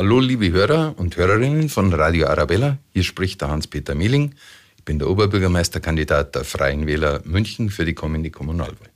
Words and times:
Hallo, 0.00 0.18
liebe 0.18 0.50
Hörer 0.50 0.94
und 0.96 1.18
Hörerinnen 1.18 1.68
von 1.68 1.92
Radio 1.92 2.26
Arabella. 2.28 2.78
Hier 2.94 3.02
spricht 3.02 3.42
der 3.42 3.50
Hans-Peter 3.50 3.94
Mehling. 3.94 4.34
Ich 4.78 4.84
bin 4.86 4.98
der 4.98 5.10
Oberbürgermeisterkandidat 5.10 6.34
der 6.34 6.44
Freien 6.44 6.86
Wähler 6.86 7.20
München 7.24 7.68
für 7.68 7.84
die 7.84 7.92
kommende 7.92 8.30
Kommunalwahl. 8.30 8.88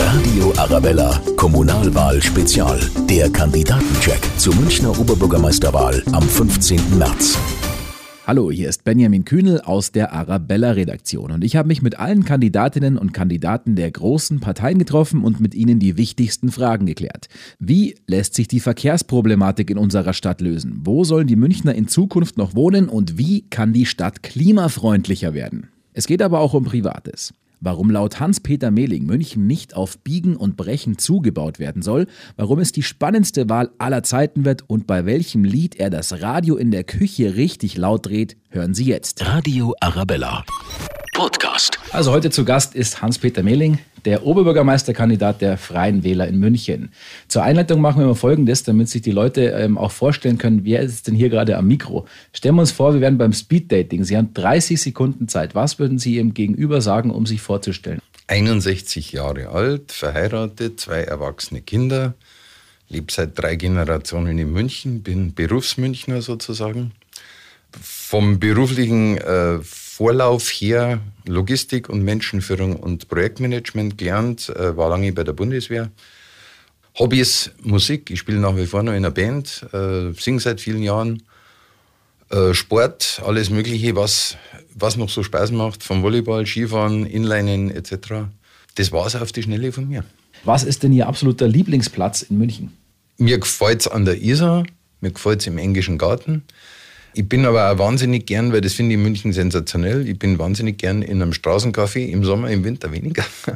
Radio 0.00 0.52
Arabella, 0.56 1.22
Kommunalwahl 1.36 2.20
Spezial. 2.20 2.80
Der 3.08 3.30
Kandidatencheck 3.30 4.28
zur 4.38 4.56
Münchner 4.56 4.98
Oberbürgermeisterwahl 4.98 6.02
am 6.10 6.28
15. 6.28 6.98
März. 6.98 7.38
Hallo, 8.24 8.52
hier 8.52 8.68
ist 8.68 8.84
Benjamin 8.84 9.24
Kühnel 9.24 9.60
aus 9.62 9.90
der 9.90 10.12
Arabella-Redaktion 10.12 11.32
und 11.32 11.42
ich 11.42 11.56
habe 11.56 11.66
mich 11.66 11.82
mit 11.82 11.98
allen 11.98 12.24
Kandidatinnen 12.24 12.96
und 12.96 13.12
Kandidaten 13.12 13.74
der 13.74 13.90
großen 13.90 14.38
Parteien 14.38 14.78
getroffen 14.78 15.24
und 15.24 15.40
mit 15.40 15.56
ihnen 15.56 15.80
die 15.80 15.96
wichtigsten 15.96 16.52
Fragen 16.52 16.86
geklärt. 16.86 17.26
Wie 17.58 17.96
lässt 18.06 18.34
sich 18.34 18.46
die 18.46 18.60
Verkehrsproblematik 18.60 19.70
in 19.70 19.78
unserer 19.78 20.12
Stadt 20.12 20.40
lösen? 20.40 20.82
Wo 20.84 21.02
sollen 21.02 21.26
die 21.26 21.34
Münchner 21.34 21.74
in 21.74 21.88
Zukunft 21.88 22.38
noch 22.38 22.54
wohnen 22.54 22.88
und 22.88 23.18
wie 23.18 23.42
kann 23.50 23.72
die 23.72 23.86
Stadt 23.86 24.22
klimafreundlicher 24.22 25.34
werden? 25.34 25.70
Es 25.92 26.06
geht 26.06 26.22
aber 26.22 26.38
auch 26.38 26.54
um 26.54 26.62
Privates 26.62 27.34
warum 27.62 27.90
laut 27.90 28.20
Hans-Peter 28.20 28.70
Mehling 28.70 29.06
München 29.06 29.46
nicht 29.46 29.74
auf 29.74 29.98
Biegen 29.98 30.36
und 30.36 30.56
Brechen 30.56 30.98
zugebaut 30.98 31.58
werden 31.58 31.80
soll, 31.80 32.06
warum 32.36 32.58
es 32.58 32.72
die 32.72 32.82
spannendste 32.82 33.48
Wahl 33.48 33.70
aller 33.78 34.02
Zeiten 34.02 34.44
wird 34.44 34.68
und 34.68 34.86
bei 34.86 35.06
welchem 35.06 35.44
Lied 35.44 35.76
er 35.76 35.88
das 35.88 36.20
Radio 36.20 36.56
in 36.56 36.70
der 36.70 36.84
Küche 36.84 37.36
richtig 37.36 37.76
laut 37.78 38.06
dreht, 38.06 38.36
hören 38.50 38.74
Sie 38.74 38.84
jetzt. 38.84 39.24
Radio 39.24 39.74
Arabella. 39.80 40.44
Podcast. 41.14 41.78
Also 41.92 42.10
heute 42.10 42.30
zu 42.30 42.44
Gast 42.44 42.74
ist 42.74 43.00
Hans-Peter 43.00 43.42
Mehling, 43.42 43.78
der 44.04 44.26
Oberbürgermeisterkandidat 44.26 45.40
der 45.40 45.58
Freien 45.58 46.04
Wähler 46.04 46.26
in 46.26 46.38
München. 46.38 46.90
Zur 47.28 47.42
Einleitung 47.42 47.80
machen 47.80 48.00
wir 48.00 48.06
mal 48.06 48.14
Folgendes, 48.14 48.62
damit 48.64 48.88
sich 48.88 49.02
die 49.02 49.10
Leute 49.10 49.42
ähm, 49.50 49.78
auch 49.78 49.92
vorstellen 49.92 50.38
können, 50.38 50.64
wer 50.64 50.80
ist 50.80 51.06
denn 51.06 51.14
hier 51.14 51.28
gerade 51.28 51.56
am 51.56 51.66
Mikro. 51.66 52.06
Stellen 52.32 52.56
wir 52.56 52.62
uns 52.62 52.72
vor, 52.72 52.94
wir 52.94 53.00
wären 53.00 53.18
beim 53.18 53.32
Speeddating. 53.32 54.04
Sie 54.04 54.16
haben 54.16 54.34
30 54.34 54.80
Sekunden 54.80 55.28
Zeit. 55.28 55.54
Was 55.54 55.78
würden 55.78 55.98
Sie 55.98 56.16
Ihrem 56.16 56.34
Gegenüber 56.34 56.80
sagen, 56.80 57.10
um 57.10 57.26
sich 57.26 57.40
vorzustellen? 57.40 58.00
61 58.28 59.12
Jahre 59.12 59.48
alt, 59.48 59.92
verheiratet, 59.92 60.80
zwei 60.80 61.02
erwachsene 61.02 61.60
Kinder, 61.60 62.14
lebe 62.88 63.12
seit 63.12 63.38
drei 63.38 63.56
Generationen 63.56 64.38
in 64.38 64.52
München, 64.52 65.02
bin 65.02 65.34
Berufsmünchner 65.34 66.22
sozusagen. 66.22 66.92
Vom 67.80 68.38
beruflichen 68.38 69.16
äh, 69.18 69.58
Vorlauf 70.02 70.48
her 70.48 70.98
Logistik 71.28 71.88
und 71.88 72.02
Menschenführung 72.02 72.74
und 72.74 73.06
Projektmanagement 73.06 73.96
gelernt, 73.96 74.48
äh, 74.48 74.76
war 74.76 74.90
lange 74.90 75.12
bei 75.12 75.22
der 75.22 75.32
Bundeswehr. 75.32 75.92
Hobbys, 76.98 77.52
Musik, 77.62 78.10
ich 78.10 78.18
spiele 78.18 78.40
nach 78.40 78.56
wie 78.56 78.66
vor 78.66 78.82
noch 78.82 78.90
in 78.90 78.96
einer 78.96 79.12
Band, 79.12 79.64
äh, 79.72 80.10
singe 80.14 80.40
seit 80.40 80.60
vielen 80.60 80.82
Jahren. 80.82 81.22
Äh, 82.30 82.52
Sport, 82.52 83.22
alles 83.24 83.48
Mögliche, 83.50 83.94
was, 83.94 84.36
was 84.74 84.96
noch 84.96 85.08
so 85.08 85.22
Spaß 85.22 85.52
macht, 85.52 85.84
vom 85.84 86.02
Volleyball, 86.02 86.46
Skifahren, 86.46 87.06
Inlinen 87.06 87.70
etc. 87.70 88.26
Das 88.74 88.90
war 88.90 89.06
es 89.06 89.14
auf 89.14 89.30
die 89.30 89.44
Schnelle 89.44 89.70
von 89.70 89.88
mir. 89.88 90.02
Was 90.42 90.64
ist 90.64 90.82
denn 90.82 90.92
Ihr 90.92 91.06
absoluter 91.06 91.46
Lieblingsplatz 91.46 92.22
in 92.22 92.38
München? 92.38 92.76
Mir 93.18 93.38
gefällt 93.38 93.82
es 93.82 93.86
an 93.86 94.04
der 94.04 94.20
Isar, 94.20 94.66
mir 95.00 95.12
gefällt 95.12 95.42
es 95.42 95.46
im 95.46 95.58
Englischen 95.58 95.96
Garten. 95.96 96.42
Ich 97.14 97.28
bin 97.28 97.44
aber 97.44 97.70
auch 97.70 97.78
wahnsinnig 97.78 98.26
gern, 98.26 98.52
weil 98.52 98.60
das 98.60 98.72
finde 98.74 98.92
ich 98.92 98.98
in 98.98 99.02
München 99.02 99.32
sensationell. 99.32 100.08
Ich 100.08 100.18
bin 100.18 100.38
wahnsinnig 100.38 100.78
gern 100.78 101.02
in 101.02 101.20
einem 101.20 101.32
Straßencafé, 101.32 102.06
im 102.06 102.24
Sommer, 102.24 102.50
im 102.50 102.64
Winter 102.64 102.90
weniger. 102.92 103.24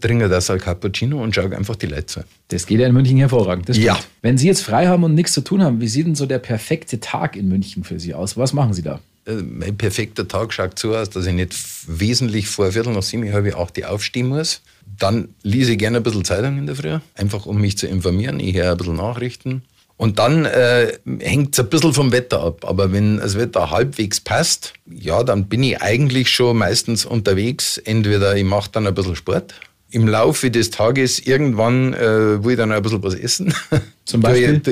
Trinke 0.00 0.28
das 0.28 0.48
Al 0.48 0.58
Cappuccino 0.58 1.22
und 1.22 1.34
schaue 1.34 1.54
einfach 1.56 1.76
die 1.76 1.86
Leute 1.86 2.06
zu. 2.06 2.20
Das 2.48 2.66
geht 2.66 2.80
ja 2.80 2.86
in 2.86 2.94
München 2.94 3.18
hervorragend. 3.18 3.68
ja. 3.76 3.98
Wenn 4.22 4.38
Sie 4.38 4.46
jetzt 4.46 4.62
frei 4.62 4.86
haben 4.86 5.04
und 5.04 5.14
nichts 5.14 5.32
zu 5.32 5.42
tun 5.42 5.62
haben, 5.62 5.80
wie 5.80 5.88
sieht 5.88 6.06
denn 6.06 6.14
so 6.14 6.26
der 6.26 6.38
perfekte 6.38 7.00
Tag 7.00 7.36
in 7.36 7.48
München 7.48 7.84
für 7.84 8.00
Sie 8.00 8.14
aus? 8.14 8.36
Was 8.36 8.52
machen 8.52 8.72
Sie 8.72 8.82
da? 8.82 9.00
Äh, 9.26 9.42
mein 9.42 9.76
perfekter 9.76 10.26
Tag 10.26 10.52
schaut 10.52 10.78
so 10.78 10.96
aus, 10.96 11.10
dass 11.10 11.26
ich 11.26 11.34
nicht 11.34 11.54
wesentlich 11.86 12.48
vor 12.48 12.72
Viertel 12.72 12.94
nach 12.94 13.02
sieben, 13.02 13.30
halb 13.32 13.54
acht 13.56 13.84
aufstehen 13.84 14.28
muss. 14.28 14.62
Dann 14.98 15.28
lese 15.42 15.72
ich 15.72 15.78
gerne 15.78 15.98
ein 15.98 16.02
bisschen 16.02 16.24
Zeitung 16.24 16.58
in 16.58 16.66
der 16.66 16.74
Früh, 16.76 16.98
einfach 17.14 17.46
um 17.46 17.60
mich 17.60 17.76
zu 17.76 17.86
informieren. 17.86 18.40
Ich 18.40 18.56
höre 18.56 18.72
ein 18.72 18.76
bisschen 18.76 18.96
Nachrichten. 18.96 19.62
Und 19.98 20.20
dann 20.20 20.44
äh, 20.44 20.92
hängt 21.18 21.54
es 21.54 21.60
ein 21.60 21.68
bisschen 21.68 21.92
vom 21.92 22.12
Wetter 22.12 22.40
ab. 22.40 22.64
Aber 22.64 22.92
wenn 22.92 23.18
das 23.18 23.36
Wetter 23.36 23.72
halbwegs 23.72 24.20
passt, 24.20 24.72
ja, 24.86 25.24
dann 25.24 25.48
bin 25.48 25.64
ich 25.64 25.82
eigentlich 25.82 26.30
schon 26.30 26.56
meistens 26.56 27.04
unterwegs. 27.04 27.78
Entweder 27.78 28.36
ich 28.36 28.44
mache 28.44 28.70
dann 28.70 28.86
ein 28.86 28.94
bisschen 28.94 29.16
Sport. 29.16 29.54
Im 29.90 30.06
Laufe 30.06 30.52
des 30.52 30.70
Tages 30.70 31.18
irgendwann 31.18 31.94
äh, 31.94 32.44
will 32.44 32.52
ich 32.52 32.58
dann 32.58 32.70
ein 32.70 32.80
bisschen 32.80 33.02
was 33.02 33.14
essen. 33.14 33.52
Zum 34.04 34.20
Beispiel? 34.20 34.62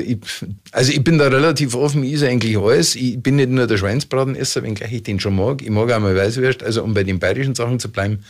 also 0.71 0.91
ich 0.93 1.03
bin 1.03 1.17
da 1.17 1.27
relativ 1.27 1.75
offen, 1.75 2.03
ich 2.03 2.13
esse 2.13 2.29
eigentlich 2.29 2.57
alles. 2.57 2.95
Ich 2.95 3.21
bin 3.21 3.35
nicht 3.35 3.49
nur 3.49 3.67
der 3.67 3.77
Schweinsbratenesser, 3.77 4.63
wenngleich 4.63 4.93
ich 4.93 5.03
den 5.03 5.19
schon 5.19 5.35
mag. 5.35 5.61
Ich 5.61 5.69
mag 5.69 5.91
auch 5.91 5.99
mal 5.99 6.15
Weißwürst. 6.15 6.63
Also 6.63 6.83
um 6.83 6.93
bei 6.93 7.03
den 7.03 7.19
bayerischen 7.19 7.53
Sachen 7.53 7.79
zu 7.79 7.89
bleiben, 7.91 8.23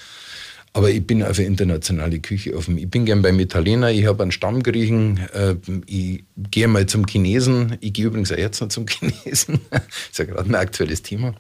aber 0.74 0.92
ich 0.92 1.06
bin 1.06 1.24
auch 1.24 1.34
für 1.34 1.44
internationale 1.44 2.20
Küche 2.20 2.56
offen. 2.56 2.78
Ich 2.78 2.90
bin 2.90 3.06
gern 3.06 3.22
beim 3.22 3.40
Italiener, 3.40 3.92
ich 3.92 4.06
habe 4.06 4.22
einen 4.22 4.32
Stammgriechen, 4.32 5.20
äh, 5.34 5.56
ich 5.88 6.24
gehe 6.38 6.68
mal 6.68 6.86
zum 6.86 7.06
Chinesen. 7.06 7.78
Ich 7.82 7.94
gehe 7.94 8.06
übrigens 8.06 8.32
auch 8.32 8.38
jetzt 8.38 8.62
noch 8.62 8.70
zum 8.70 8.88
Chinesen. 8.90 9.60
das 9.72 9.82
ist 10.12 10.20
ja 10.20 10.26
gerade 10.26 10.50
ein 10.50 10.56
aktuelles 10.56 11.02
Thema. 11.02 11.34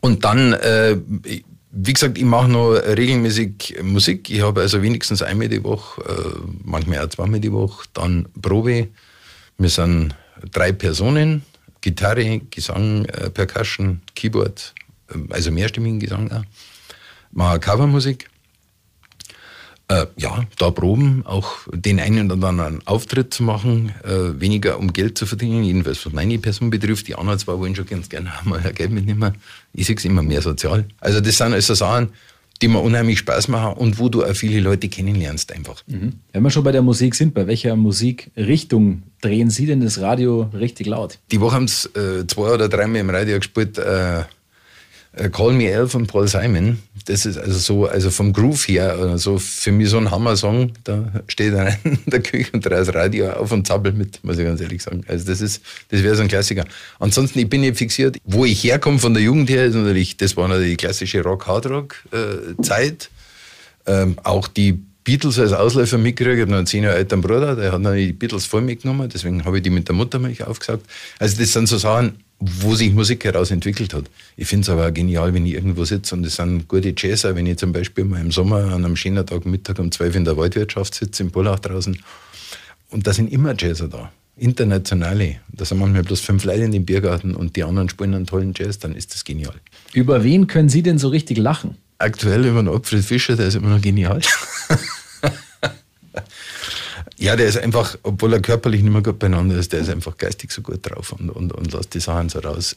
Und 0.00 0.24
dann, 0.24 0.54
äh, 0.54 0.96
wie 1.72 1.92
gesagt, 1.92 2.18
ich 2.18 2.24
mache 2.24 2.48
noch 2.48 2.72
regelmäßig 2.72 3.78
Musik. 3.82 4.30
Ich 4.30 4.40
habe 4.40 4.62
also 4.62 4.82
wenigstens 4.82 5.22
einmal 5.22 5.48
die 5.48 5.62
Woche, 5.62 6.02
äh, 6.02 6.38
manchmal 6.64 7.04
auch 7.04 7.08
zweimal 7.08 7.40
die 7.40 7.52
Woche, 7.52 7.86
dann 7.92 8.28
Probe. 8.40 8.88
Wir 9.58 9.68
sind 9.68 10.14
drei 10.52 10.72
Personen, 10.72 11.42
Gitarre, 11.80 12.40
Gesang, 12.50 13.04
äh, 13.06 13.30
Percussion, 13.30 14.00
Keyboard, 14.14 14.74
äh, 15.08 15.18
also 15.32 15.50
mehrstimmigen 15.50 16.00
Gesang 16.00 16.32
auch. 16.32 16.44
Mache 17.32 17.60
Covermusik 17.60 18.29
äh, 19.90 20.06
ja, 20.16 20.44
da 20.56 20.70
proben, 20.70 21.26
auch 21.26 21.66
den 21.72 21.98
einen 21.98 22.30
oder 22.30 22.48
anderen 22.48 22.86
Auftritt 22.86 23.34
zu 23.34 23.42
machen, 23.42 23.92
äh, 24.04 24.40
weniger 24.40 24.78
um 24.78 24.92
Geld 24.92 25.18
zu 25.18 25.26
verdienen, 25.26 25.64
jedenfalls 25.64 26.06
was 26.06 26.12
meine 26.12 26.38
Person 26.38 26.70
betrifft. 26.70 27.08
Die 27.08 27.16
anderen 27.16 27.40
zwar 27.40 27.58
wollen 27.58 27.74
schon 27.74 27.86
ganz 27.86 28.08
gerne 28.08 28.30
mal 28.44 28.60
Geld 28.72 28.92
mitnehmen. 28.92 29.34
Ich 29.72 29.86
sehe 29.86 29.96
es 29.96 30.04
immer 30.04 30.22
mehr 30.22 30.42
sozial. 30.42 30.84
Also 31.00 31.20
das 31.20 31.36
sind 31.36 31.54
also 31.54 31.74
Sachen, 31.74 32.10
die 32.62 32.68
mir 32.68 32.78
unheimlich 32.78 33.18
Spaß 33.18 33.48
machen 33.48 33.78
und 33.78 33.98
wo 33.98 34.08
du 34.08 34.22
auch 34.24 34.34
viele 34.34 34.60
Leute 34.60 34.88
kennenlernst 34.88 35.50
einfach. 35.52 35.82
Mhm. 35.88 36.12
Wenn 36.32 36.42
wir 36.42 36.50
schon 36.50 36.62
bei 36.62 36.72
der 36.72 36.82
Musik 36.82 37.16
sind, 37.16 37.34
bei 37.34 37.48
welcher 37.48 37.74
Musikrichtung 37.74 39.02
drehen 39.20 39.50
Sie 39.50 39.66
denn 39.66 39.80
das 39.80 40.00
Radio 40.00 40.50
richtig 40.54 40.86
laut? 40.86 41.18
Die 41.32 41.40
Woche 41.40 41.56
haben 41.56 41.64
es 41.64 41.86
äh, 41.96 42.26
zwei 42.28 42.52
oder 42.54 42.68
dreimal 42.68 43.00
im 43.00 43.10
Radio 43.10 43.38
gespielt, 43.38 43.76
äh, 43.78 44.22
Call 45.32 45.54
Me 45.54 45.74
Al 45.74 45.88
von 45.88 46.06
Paul 46.06 46.28
Simon. 46.28 46.78
Das 47.06 47.26
ist 47.26 47.36
also 47.36 47.58
so, 47.58 47.86
also 47.86 48.10
vom 48.10 48.32
Groove 48.32 48.68
her, 48.68 48.96
also 48.96 49.38
für 49.38 49.72
mich 49.72 49.90
so 49.90 49.98
ein 49.98 50.10
Hammer-Song. 50.10 50.72
Da 50.84 51.12
steht 51.26 51.52
einer 51.54 51.76
in 51.84 51.98
der 52.06 52.20
Küche 52.20 52.50
und 52.52 52.64
dreht 52.64 52.72
das 52.72 52.94
Radio 52.94 53.30
auf 53.30 53.50
und 53.50 53.66
zappelt 53.66 53.96
mit, 53.96 54.22
muss 54.22 54.38
ich 54.38 54.44
ganz 54.44 54.60
ehrlich 54.60 54.82
sagen. 54.82 55.02
Also 55.08 55.26
das 55.26 55.40
ist, 55.40 55.62
das 55.88 56.02
wäre 56.04 56.14
so 56.14 56.22
ein 56.22 56.28
Klassiker. 56.28 56.64
Ansonsten, 57.00 57.40
ich 57.40 57.48
bin 57.48 57.62
nicht 57.62 57.76
fixiert. 57.76 58.18
Wo 58.24 58.44
ich 58.44 58.62
herkomme 58.62 59.00
von 59.00 59.12
der 59.12 59.22
Jugend 59.22 59.50
her, 59.50 59.64
ist 59.64 59.74
natürlich, 59.74 60.16
das 60.16 60.36
war 60.36 60.46
natürlich 60.46 60.72
die 60.72 60.86
klassische 60.86 61.22
Rock-Hard-Rock-Zeit. 61.22 63.10
Ähm, 63.86 64.16
auch 64.22 64.46
die 64.46 64.78
Beatles 65.02 65.38
als 65.40 65.52
Ausläufer 65.52 65.98
mitgekriegt. 65.98 66.36
Ich 66.36 66.42
habe 66.42 66.50
noch 66.52 66.58
einen 66.58 66.66
zehn 66.66 66.84
Jahre 66.84 66.96
älteren 66.96 67.20
Bruder, 67.20 67.56
der 67.56 67.72
hat 67.72 67.96
die 67.96 68.12
Beatles 68.12 68.46
voll 68.46 68.60
mitgenommen, 68.60 69.08
deswegen 69.12 69.44
habe 69.44 69.56
ich 69.56 69.62
die 69.62 69.70
mit 69.70 69.88
der 69.88 69.94
Muttermilch 69.94 70.44
aufgesagt. 70.44 70.86
Also 71.18 71.38
das 71.38 71.52
sind 71.52 71.66
so 71.66 71.78
Sachen, 71.78 72.16
wo 72.40 72.74
sich 72.74 72.92
Musik 72.92 73.24
heraus 73.24 73.50
entwickelt 73.50 73.92
hat. 73.92 74.04
Ich 74.36 74.48
finde 74.48 74.62
es 74.62 74.70
aber 74.70 74.88
auch 74.88 74.94
genial, 74.94 75.34
wenn 75.34 75.44
ich 75.44 75.54
irgendwo 75.54 75.84
sitze 75.84 76.14
und 76.14 76.24
es 76.24 76.36
sind 76.36 76.66
gute 76.68 76.94
Jazzer, 76.96 77.36
wenn 77.36 77.46
ich 77.46 77.58
zum 77.58 77.72
Beispiel 77.72 78.04
mal 78.04 78.20
im 78.20 78.32
Sommer 78.32 78.64
an 78.64 78.84
einem 78.84 78.96
schönen 78.96 79.24
Tag 79.26 79.44
Mittag 79.44 79.78
um 79.78 79.92
12 79.92 80.16
in 80.16 80.24
der 80.24 80.36
Waldwirtschaft 80.36 80.94
sitze, 80.94 81.22
im 81.22 81.30
Polach 81.30 81.58
draußen. 81.58 81.98
Und 82.90 83.06
da 83.06 83.12
sind 83.12 83.30
immer 83.30 83.54
Jazzer 83.56 83.88
da. 83.88 84.10
Internationale. 84.36 85.36
Da 85.52 85.66
sind 85.66 85.78
manchmal 85.78 86.02
bloß 86.02 86.20
fünf 86.20 86.44
Leute 86.44 86.62
in 86.62 86.72
dem 86.72 86.86
Biergarten 86.86 87.34
und 87.34 87.56
die 87.56 87.62
anderen 87.62 87.90
spielen 87.90 88.14
einen 88.14 88.26
tollen 88.26 88.54
Jazz, 88.56 88.78
dann 88.78 88.94
ist 88.94 89.12
das 89.12 89.24
genial. 89.24 89.54
Über 89.92 90.24
wen 90.24 90.46
können 90.46 90.70
Sie 90.70 90.82
denn 90.82 90.98
so 90.98 91.08
richtig 91.08 91.36
lachen? 91.36 91.76
Aktuell 91.98 92.46
über 92.46 92.62
den 92.62 92.68
Alfred 92.68 93.04
Fischer, 93.04 93.36
der 93.36 93.48
ist 93.48 93.56
immer 93.56 93.68
noch 93.68 93.82
genial. 93.82 94.22
Ja, 97.18 97.36
der 97.36 97.46
ist 97.46 97.58
einfach, 97.58 97.98
obwohl 98.02 98.32
er 98.32 98.40
körperlich 98.40 98.82
nicht 98.82 98.92
mehr 98.92 99.02
gut 99.02 99.18
beieinander 99.18 99.56
ist, 99.56 99.72
der 99.72 99.80
ist 99.80 99.90
einfach 99.90 100.16
geistig 100.16 100.50
so 100.52 100.62
gut 100.62 100.80
drauf 100.82 101.12
und, 101.12 101.30
und, 101.30 101.52
und 101.52 101.72
lässt 101.72 101.94
die 101.94 102.00
Sachen 102.00 102.28
so 102.28 102.38
raus. 102.40 102.76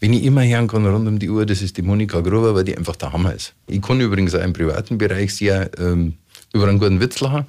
Wenn 0.00 0.12
ich 0.12 0.24
immer 0.24 0.44
hören 0.44 0.68
kann 0.68 0.86
rund 0.86 1.08
um 1.08 1.18
die 1.18 1.30
Uhr, 1.30 1.46
das 1.46 1.62
ist 1.62 1.76
die 1.76 1.82
Monika 1.82 2.20
Gruber, 2.20 2.54
weil 2.54 2.64
die 2.64 2.76
einfach 2.76 2.96
der 2.96 3.12
Hammer 3.12 3.34
ist. 3.34 3.54
Ich 3.66 3.80
kann 3.80 4.00
übrigens 4.00 4.34
auch 4.34 4.42
im 4.42 4.52
privaten 4.52 4.98
Bereich 4.98 5.34
sehr 5.34 5.70
ähm, 5.78 6.14
über 6.52 6.68
einen 6.68 6.78
guten 6.78 7.00
Witz 7.00 7.20
lachen 7.20 7.46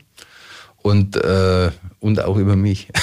und, 0.77 1.17
äh, 1.17 1.71
und 1.99 2.21
auch 2.21 2.37
über 2.37 2.55
mich. 2.55 2.87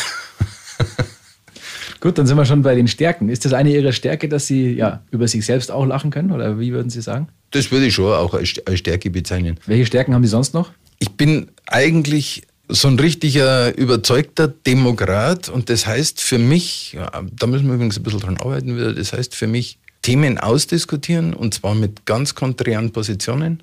Gut, 2.00 2.18
dann 2.18 2.26
sind 2.26 2.36
wir 2.36 2.44
schon 2.44 2.62
bei 2.62 2.74
den 2.74 2.86
Stärken. 2.86 3.30
Ist 3.30 3.44
das 3.46 3.54
eine 3.54 3.70
Ihrer 3.70 3.92
Stärke, 3.92 4.28
dass 4.28 4.46
Sie 4.46 4.72
ja, 4.72 5.02
über 5.10 5.26
sich 5.26 5.46
selbst 5.46 5.70
auch 5.70 5.86
lachen 5.86 6.10
können? 6.10 6.32
Oder 6.32 6.58
wie 6.58 6.72
würden 6.72 6.90
Sie 6.90 7.00
sagen? 7.00 7.28
Das 7.50 7.70
würde 7.70 7.86
ich 7.86 7.94
schon 7.94 8.12
auch 8.12 8.34
als 8.34 8.48
Stärke 8.74 9.10
bezeichnen. 9.10 9.58
Welche 9.66 9.86
Stärken 9.86 10.12
haben 10.12 10.22
Sie 10.22 10.28
sonst 10.28 10.52
noch? 10.52 10.70
Ich 10.98 11.12
bin 11.12 11.48
eigentlich 11.66 12.42
so 12.68 12.88
ein 12.88 12.98
richtiger 12.98 13.76
überzeugter 13.76 14.48
Demokrat 14.48 15.48
und 15.48 15.68
das 15.68 15.86
heißt 15.86 16.20
für 16.20 16.38
mich, 16.38 16.92
ja, 16.94 17.10
da 17.32 17.46
müssen 17.46 17.66
wir 17.66 17.74
übrigens 17.74 17.98
ein 17.98 18.02
bisschen 18.02 18.20
dran 18.20 18.38
arbeiten 18.38 18.76
wieder, 18.76 18.92
das 18.92 19.12
heißt 19.12 19.34
für 19.34 19.46
mich 19.46 19.78
Themen 20.02 20.38
ausdiskutieren 20.38 21.34
und 21.34 21.54
zwar 21.54 21.74
mit 21.74 22.06
ganz 22.06 22.34
konträren 22.34 22.92
Positionen, 22.92 23.62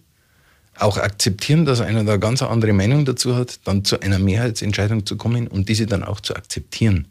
auch 0.77 0.97
akzeptieren, 0.97 1.65
dass 1.65 1.81
einer 1.81 2.03
da 2.03 2.17
ganz 2.17 2.41
andere 2.41 2.73
Meinung 2.73 3.05
dazu 3.05 3.35
hat, 3.35 3.59
dann 3.65 3.83
zu 3.83 3.99
einer 3.99 4.19
Mehrheitsentscheidung 4.19 5.05
zu 5.05 5.17
kommen 5.17 5.47
und 5.47 5.69
diese 5.69 5.85
dann 5.85 6.03
auch 6.03 6.19
zu 6.19 6.35
akzeptieren. 6.35 7.07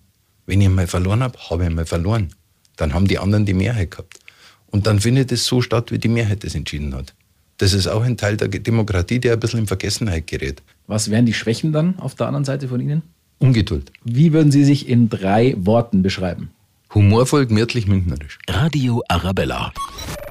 Wenn 0.47 0.61
ich 0.61 0.69
mal 0.69 0.87
verloren 0.87 1.23
habe, 1.23 1.39
habe 1.51 1.65
ich 1.65 1.71
mal 1.71 1.87
verloren. 1.87 2.35
Dann 2.77 2.95
haben 2.95 3.07
die 3.07 3.19
anderen 3.19 3.45
die 3.47 3.55
Mehrheit 3.55 3.93
gehabt. 3.93 4.19
Und 4.67 4.87
dann 4.87 5.01
findet 5.01 5.31
es 5.31 5.45
so 5.45 5.61
statt, 5.63 5.93
wie 5.93 5.99
die 5.99 6.09
Mehrheit 6.09 6.43
das 6.43 6.55
entschieden 6.55 6.95
hat. 6.95 7.15
Das 7.61 7.75
ist 7.75 7.87
auch 7.89 8.03
ein 8.03 8.17
Teil 8.17 8.39
der 8.39 8.49
Demokratie, 8.49 9.19
der 9.19 9.35
ein 9.35 9.41
bisschen 9.41 9.61
in 9.61 9.67
Vergessenheit 9.67 10.27
gerät. 10.27 10.63
Was 10.87 11.11
wären 11.11 11.27
die 11.27 11.35
Schwächen 11.35 11.75
dann 11.75 11.99
auf 11.99 12.15
der 12.15 12.27
anderen 12.27 12.47
Seite 12.47 12.69
von 12.69 12.81
Ihnen? 12.81 13.03
Ungeduld. 13.39 13.93
Wie 14.03 14.33
würden 14.33 14.51
Sie 14.51 14.65
sich 14.65 14.89
in 14.89 15.11
drei 15.11 15.55
Worten 15.59 16.03
beschreiben? 16.03 16.53
Humorvoll, 16.95 17.45
gemütlich, 17.45 17.87
münchnerisch. 17.87 18.39
Radio 18.49 19.03
Arabella. 19.09 19.75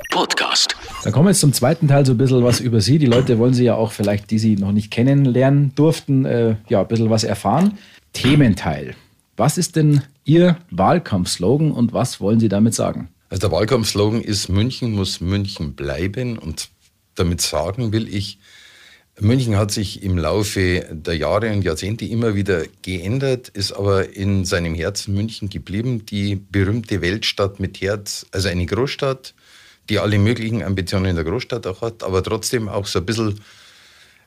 Podcast. 0.10 0.76
Dann 1.04 1.14
kommen 1.14 1.28
wir 1.28 1.30
jetzt 1.30 1.42
zum 1.42 1.54
zweiten 1.54 1.88
Teil 1.88 2.04
so 2.04 2.14
ein 2.14 2.18
bisschen 2.18 2.44
was 2.44 2.62
über 2.62 2.82
Sie. 2.82 2.98
Die 2.98 3.06
Leute 3.06 3.38
wollen 3.38 3.54
Sie 3.54 3.64
ja 3.64 3.76
auch 3.76 3.92
vielleicht, 3.92 4.32
die 4.32 4.40
Sie 4.40 4.56
noch 4.56 4.72
nicht 4.72 4.90
kennenlernen 4.90 5.74
durften, 5.76 6.26
äh, 6.26 6.56
ja, 6.68 6.82
ein 6.82 6.88
bisschen 6.88 7.12
was 7.12 7.24
erfahren. 7.24 7.78
Thementeil. 8.14 8.96
Was 9.38 9.60
ist 9.60 9.76
denn 9.76 10.02
Ihr 10.26 10.58
Wahlkampfslogan 10.72 11.72
und 11.74 11.94
was 11.94 12.20
wollen 12.22 12.40
Sie 12.40 12.50
damit 12.50 12.74
sagen? 12.74 13.10
Also 13.30 13.42
der 13.42 13.52
Wahlkampfslogan 13.52 14.22
ist 14.22 14.50
München 14.50 14.94
muss 14.94 15.22
München 15.22 15.76
bleiben 15.76 16.40
und 16.40 16.70
damit 17.20 17.42
sagen 17.42 17.92
will 17.92 18.14
ich, 18.14 18.40
München 19.22 19.58
hat 19.58 19.72
sich 19.72 20.02
im 20.02 20.18
Laufe 20.18 20.88
der 20.92 21.18
Jahre 21.18 21.52
und 21.52 21.64
Jahrzehnte 21.64 22.06
immer 22.06 22.36
wieder 22.36 22.64
geändert, 22.82 23.50
ist 23.50 23.74
aber 23.74 24.16
in 24.16 24.46
seinem 24.46 24.76
Herzen 24.76 25.14
München 25.14 25.50
geblieben. 25.50 26.06
Die 26.06 26.36
berühmte 26.36 27.02
Weltstadt 27.02 27.60
mit 27.60 27.82
Herz, 27.82 28.26
also 28.32 28.48
eine 28.48 28.66
Großstadt, 28.66 29.34
die 29.90 30.00
alle 30.00 30.20
möglichen 30.20 30.64
Ambitionen 30.64 31.08
in 31.08 31.16
der 31.16 31.26
Großstadt 31.26 31.68
auch 31.68 31.82
hat, 31.82 32.04
aber 32.04 32.24
trotzdem 32.24 32.70
auch 32.70 32.86
so 32.86 33.00
ein 33.00 33.06
bisschen 33.06 33.42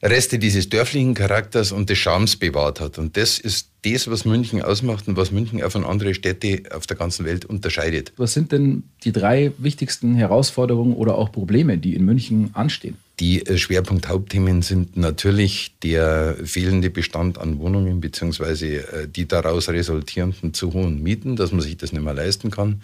Reste 0.03 0.41
dieses 0.41 0.69
dörflichen 0.69 1.15
Charakters 1.15 1.71
und 1.71 1.89
des 1.89 1.99
Charmes 1.99 2.37
bewahrt 2.37 2.81
hat. 2.81 2.99
Und 2.99 3.17
das 3.17 3.39
ist 3.39 3.69
das, 3.85 4.11
was 4.11 4.25
München 4.25 4.61
ausmacht 4.61 5.07
und 5.07 5.17
was 5.17 5.31
München 5.31 5.63
auch 5.63 5.71
von 5.71 5.85
anderen 5.85 6.15
Städten 6.15 6.63
auf 6.73 6.89
der 6.89 6.97
ganzen 6.97 7.25
Welt 7.25 7.45
unterscheidet. 7.45 8.13
Was 8.17 8.33
sind 8.33 8.51
denn 8.51 8.83
die 9.05 9.13
drei 9.13 9.53
wichtigsten 9.59 10.17
Herausforderungen 10.17 10.95
oder 10.95 11.17
auch 11.17 11.31
Probleme, 11.31 11.79
die 11.79 11.95
in 11.95 12.05
München 12.05 12.51
anstehen? 12.55 12.97
Die 13.21 13.47
äh, 13.47 13.57
Schwerpunkthauptthemen 13.57 14.63
sind 14.63 14.97
natürlich 14.97 15.75
der 15.85 16.37
fehlende 16.45 16.91
Bestand 16.91 17.39
an 17.39 17.61
Wohnungen 17.61 18.01
beziehungsweise 18.01 18.67
äh, 18.67 19.09
die 19.09 19.29
daraus 19.29 19.69
resultierenden 19.69 20.53
zu 20.53 20.73
hohen 20.73 21.01
Mieten, 21.03 21.37
dass 21.37 21.53
man 21.53 21.61
sich 21.61 21.77
das 21.77 21.93
nicht 21.93 22.03
mehr 22.03 22.15
leisten 22.15 22.51
kann. 22.51 22.83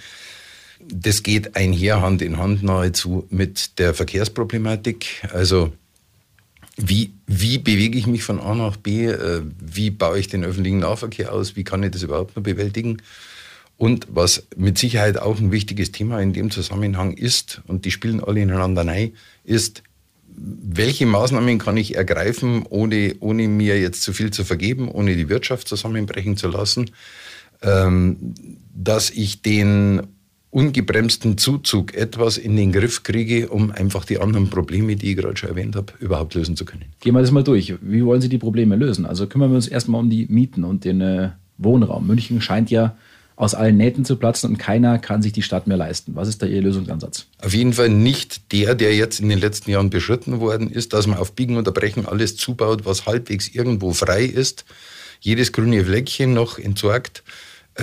Das 0.86 1.24
geht 1.24 1.56
einher 1.56 2.00
Hand 2.00 2.22
in 2.22 2.38
Hand 2.38 2.62
nahezu 2.62 3.26
mit 3.30 3.80
der 3.80 3.94
Verkehrsproblematik. 3.94 5.28
Also 5.32 5.72
wie, 6.80 7.12
wie 7.26 7.58
bewege 7.58 7.98
ich 7.98 8.06
mich 8.06 8.22
von 8.22 8.40
A 8.40 8.54
nach 8.54 8.76
B? 8.76 9.06
Äh, 9.06 9.42
wie 9.60 9.90
baue 9.90 10.18
ich 10.18 10.28
den 10.28 10.44
öffentlichen 10.44 10.78
Nahverkehr 10.78 11.32
aus? 11.32 11.56
Wie 11.56 11.64
kann 11.64 11.82
ich 11.82 11.90
das 11.90 12.02
überhaupt 12.04 12.36
noch 12.36 12.42
bewältigen? 12.42 13.02
Und 13.76 14.06
was 14.10 14.46
mit 14.56 14.78
Sicherheit 14.78 15.18
auch 15.18 15.38
ein 15.38 15.50
wichtiges 15.50 15.92
Thema 15.92 16.20
in 16.20 16.32
dem 16.32 16.50
Zusammenhang 16.50 17.12
ist, 17.12 17.62
und 17.66 17.84
die 17.84 17.90
spielen 17.90 18.22
alle 18.22 18.40
ineinander 18.40 18.86
rein, 18.86 19.12
ist, 19.44 19.82
welche 20.36 21.06
Maßnahmen 21.06 21.58
kann 21.58 21.76
ich 21.76 21.96
ergreifen, 21.96 22.64
ohne, 22.68 23.16
ohne 23.20 23.48
mir 23.48 23.80
jetzt 23.80 24.02
zu 24.02 24.12
viel 24.12 24.30
zu 24.30 24.44
vergeben, 24.44 24.88
ohne 24.88 25.16
die 25.16 25.28
Wirtschaft 25.28 25.68
zusammenbrechen 25.68 26.36
zu 26.36 26.48
lassen, 26.48 26.90
ähm, 27.62 28.34
dass 28.72 29.10
ich 29.10 29.42
den 29.42 30.06
ungebremsten 30.50 31.36
Zuzug 31.36 31.94
etwas 31.94 32.38
in 32.38 32.56
den 32.56 32.72
Griff 32.72 33.02
kriege, 33.02 33.48
um 33.48 33.70
einfach 33.70 34.04
die 34.04 34.18
anderen 34.18 34.48
Probleme, 34.48 34.96
die 34.96 35.10
ich 35.10 35.16
gerade 35.16 35.36
schon 35.36 35.50
erwähnt 35.50 35.76
habe, 35.76 35.92
überhaupt 36.00 36.34
lösen 36.34 36.56
zu 36.56 36.64
können. 36.64 36.86
Gehen 37.00 37.14
wir 37.14 37.20
das 37.20 37.30
mal 37.30 37.44
durch. 37.44 37.74
Wie 37.82 38.04
wollen 38.04 38.20
Sie 38.20 38.28
die 38.28 38.38
Probleme 38.38 38.76
lösen? 38.76 39.04
Also 39.04 39.26
kümmern 39.26 39.50
wir 39.50 39.56
uns 39.56 39.68
erstmal 39.68 40.00
um 40.00 40.08
die 40.08 40.26
Mieten 40.30 40.64
und 40.64 40.84
den 40.84 41.00
äh, 41.00 41.30
Wohnraum. 41.58 42.06
München 42.06 42.40
scheint 42.40 42.70
ja 42.70 42.96
aus 43.36 43.54
allen 43.54 43.76
Nähten 43.76 44.04
zu 44.04 44.16
platzen 44.16 44.50
und 44.50 44.58
keiner 44.58 44.98
kann 44.98 45.22
sich 45.22 45.32
die 45.32 45.42
Stadt 45.42 45.68
mehr 45.68 45.76
leisten. 45.76 46.16
Was 46.16 46.28
ist 46.28 46.42
da 46.42 46.46
Ihr 46.46 46.60
Lösungsansatz? 46.60 47.26
Auf 47.40 47.54
jeden 47.54 47.72
Fall 47.72 47.88
nicht 47.88 48.52
der, 48.52 48.74
der 48.74 48.96
jetzt 48.96 49.20
in 49.20 49.28
den 49.28 49.38
letzten 49.38 49.70
Jahren 49.70 49.90
beschritten 49.90 50.40
worden 50.40 50.70
ist, 50.70 50.92
dass 50.92 51.06
man 51.06 51.18
auf 51.18 51.34
Biegen 51.34 51.56
und 51.56 51.72
Brechen 51.72 52.06
alles 52.06 52.36
zubaut, 52.36 52.84
was 52.84 53.06
halbwegs 53.06 53.46
irgendwo 53.46 53.92
frei 53.92 54.24
ist, 54.24 54.64
jedes 55.20 55.52
grüne 55.52 55.84
Fleckchen 55.84 56.34
noch 56.34 56.58
entsorgt 56.58 57.22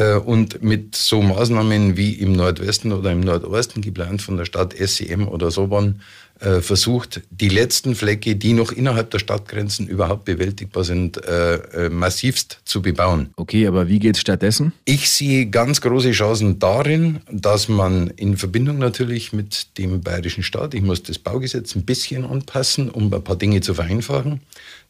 und 0.04 0.62
mit 0.62 0.96
so 0.96 1.22
Maßnahmen 1.22 1.96
wie 1.96 2.14
im 2.14 2.34
Nordwesten 2.34 2.92
oder 2.92 3.12
im 3.12 3.22
Nordosten 3.22 3.82
geplant 3.82 4.22
von 4.22 4.38
der 4.38 4.46
Stadt 4.46 4.76
SEM 4.78 5.28
oder 5.28 5.52
Soban 5.52 6.02
äh, 6.35 6.35
versucht, 6.40 7.22
die 7.32 7.50
letzten 7.50 7.96
Flecke, 7.96 8.36
die 8.36 8.54
noch 8.54 8.72
innerhalb 8.72 9.10
der 9.12 9.20
Stadtgrenzen 9.20 9.88
überhaupt 9.88 10.26
bewältigbar 10.26 10.84
sind, 10.84 11.24
äh, 11.24 11.90
massivst 11.90 12.60
zu 12.66 12.82
bebauen. 12.82 13.30
Okay, 13.38 13.66
aber 13.68 13.88
wie 13.88 14.00
geht 14.00 14.16
es 14.16 14.22
stattdessen? 14.22 14.74
Ich 14.84 15.10
sehe 15.10 15.46
ganz 15.48 15.80
große 15.82 16.12
Chancen 16.12 16.60
darin, 16.60 17.22
dass 17.32 17.70
man 17.70 18.08
in 18.10 18.36
Verbindung 18.38 18.80
natürlich 18.80 19.34
mit 19.34 19.78
dem 19.78 20.02
bayerischen 20.02 20.44
Staat, 20.44 20.74
ich 20.74 20.82
muss 20.82 21.04
das 21.04 21.20
Baugesetz 21.20 21.76
ein 21.76 21.86
bisschen 21.86 22.26
anpassen, 22.26 22.90
um 22.90 23.14
ein 23.14 23.24
paar 23.24 23.38
Dinge 23.38 23.62
zu 23.62 23.74
vereinfachen, 23.74 24.42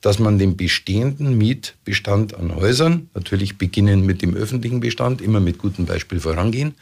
dass 0.01 0.19
man 0.19 0.37
den 0.37 0.57
bestehenden 0.57 1.37
Mietbestand 1.37 2.35
an 2.35 2.55
Häusern, 2.55 3.09
natürlich 3.13 3.57
beginnen 3.57 4.05
mit 4.05 4.21
dem 4.21 4.35
öffentlichen 4.35 4.79
Bestand, 4.79 5.21
immer 5.21 5.39
mit 5.39 5.57
gutem 5.57 5.85
Beispiel 5.85 6.19
vorangehen, 6.19 6.75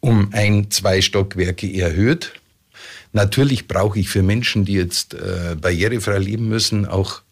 um 0.00 0.30
ein, 0.32 0.70
zwei 0.70 1.00
Stockwerke 1.00 1.72
erhöht. 1.72 2.32
Natürlich 3.12 3.68
brauche 3.68 3.98
ich 3.98 4.08
für 4.08 4.22
Menschen, 4.22 4.64
die 4.64 4.74
jetzt 4.74 5.14
äh, 5.14 5.56
barrierefrei 5.60 6.18
leben 6.18 6.48
müssen, 6.48 6.86
auch 6.86 7.22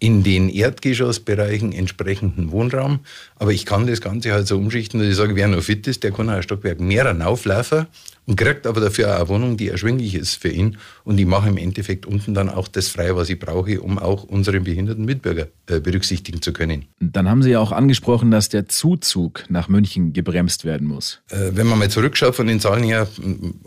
in 0.00 0.22
den 0.22 0.48
Erdgeschossbereichen 0.48 1.72
entsprechenden 1.72 2.52
Wohnraum. 2.52 3.00
Aber 3.36 3.52
ich 3.52 3.66
kann 3.66 3.86
das 3.86 4.00
Ganze 4.00 4.32
halt 4.32 4.46
so 4.46 4.56
umschichten, 4.56 5.00
dass 5.00 5.08
ich 5.08 5.16
sage, 5.16 5.34
wer 5.34 5.48
noch 5.48 5.62
fit 5.62 5.86
ist, 5.86 6.04
der 6.04 6.12
kann 6.12 6.28
auch 6.28 6.34
ein 6.34 6.42
Stockwerk 6.42 6.80
mehr 6.80 7.10
rauflaufen 7.20 7.86
und 8.28 8.36
kriegt 8.36 8.66
aber 8.66 8.82
dafür 8.82 9.14
auch 9.14 9.20
eine 9.20 9.28
Wohnung, 9.30 9.56
die 9.56 9.68
erschwinglich 9.68 10.14
ist 10.14 10.36
für 10.36 10.50
ihn. 10.50 10.76
Und 11.02 11.18
ich 11.18 11.24
mache 11.24 11.48
im 11.48 11.56
Endeffekt 11.56 12.04
unten 12.04 12.34
dann 12.34 12.50
auch 12.50 12.68
das 12.68 12.88
frei, 12.88 13.16
was 13.16 13.30
ich 13.30 13.38
brauche, 13.38 13.80
um 13.80 13.98
auch 13.98 14.22
unsere 14.22 14.60
behinderten 14.60 15.06
Mitbürger 15.06 15.46
äh, 15.66 15.80
berücksichtigen 15.80 16.42
zu 16.42 16.52
können. 16.52 16.84
Dann 17.00 17.26
haben 17.26 17.42
Sie 17.42 17.52
ja 17.52 17.58
auch 17.58 17.72
angesprochen, 17.72 18.30
dass 18.30 18.50
der 18.50 18.68
Zuzug 18.68 19.44
nach 19.48 19.68
München 19.68 20.12
gebremst 20.12 20.66
werden 20.66 20.86
muss. 20.86 21.22
Äh, 21.30 21.52
wenn 21.54 21.66
man 21.66 21.78
mal 21.78 21.88
zurückschaut 21.88 22.36
von 22.36 22.46
den 22.46 22.60
Zahlen 22.60 22.84
her, 22.84 23.08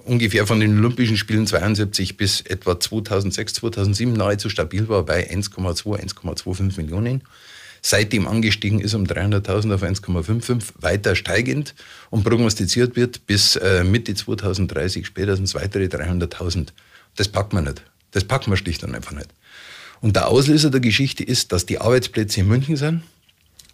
ungefähr 0.06 0.46
von 0.46 0.60
den 0.60 0.78
Olympischen 0.78 1.18
Spielen 1.18 1.48
72 1.48 2.16
bis 2.16 2.42
etwa 2.42 2.80
2006, 2.80 3.56
2007 3.56 4.14
nahezu 4.14 4.48
stabil 4.50 4.88
war 4.88 5.04
bei 5.04 5.28
1,2, 5.28 6.00
1,25 6.00 6.78
Millionen 6.78 7.24
seitdem 7.82 8.28
angestiegen 8.28 8.80
ist 8.80 8.94
um 8.94 9.06
300.000 9.06 9.74
auf 9.74 9.84
1,55, 9.84 10.74
weiter 10.80 11.16
steigend 11.16 11.74
und 12.10 12.24
prognostiziert 12.24 12.96
wird 12.96 13.26
bis 13.26 13.56
äh, 13.56 13.84
Mitte 13.84 14.14
2030 14.14 15.06
spätestens 15.06 15.56
weitere 15.56 15.86
300.000. 15.86 16.68
Das 17.16 17.28
packt 17.28 17.54
man 17.54 17.66
nicht. 17.66 17.84
Das 18.12 18.24
packt 18.24 18.48
man 18.48 18.58
schlicht 18.58 18.84
und 18.84 18.94
einfach 18.96 19.14
nicht. 19.14 19.30
Und 20.02 20.16
der 20.16 20.28
Auslöser 20.28 20.70
der 20.70 20.82
Geschichte 20.82 21.24
ist, 21.24 21.52
dass 21.52 21.66
die 21.66 21.80
Arbeitsplätze 21.80 22.42
in 22.42 22.48
München 22.48 22.76
sind 22.76 23.04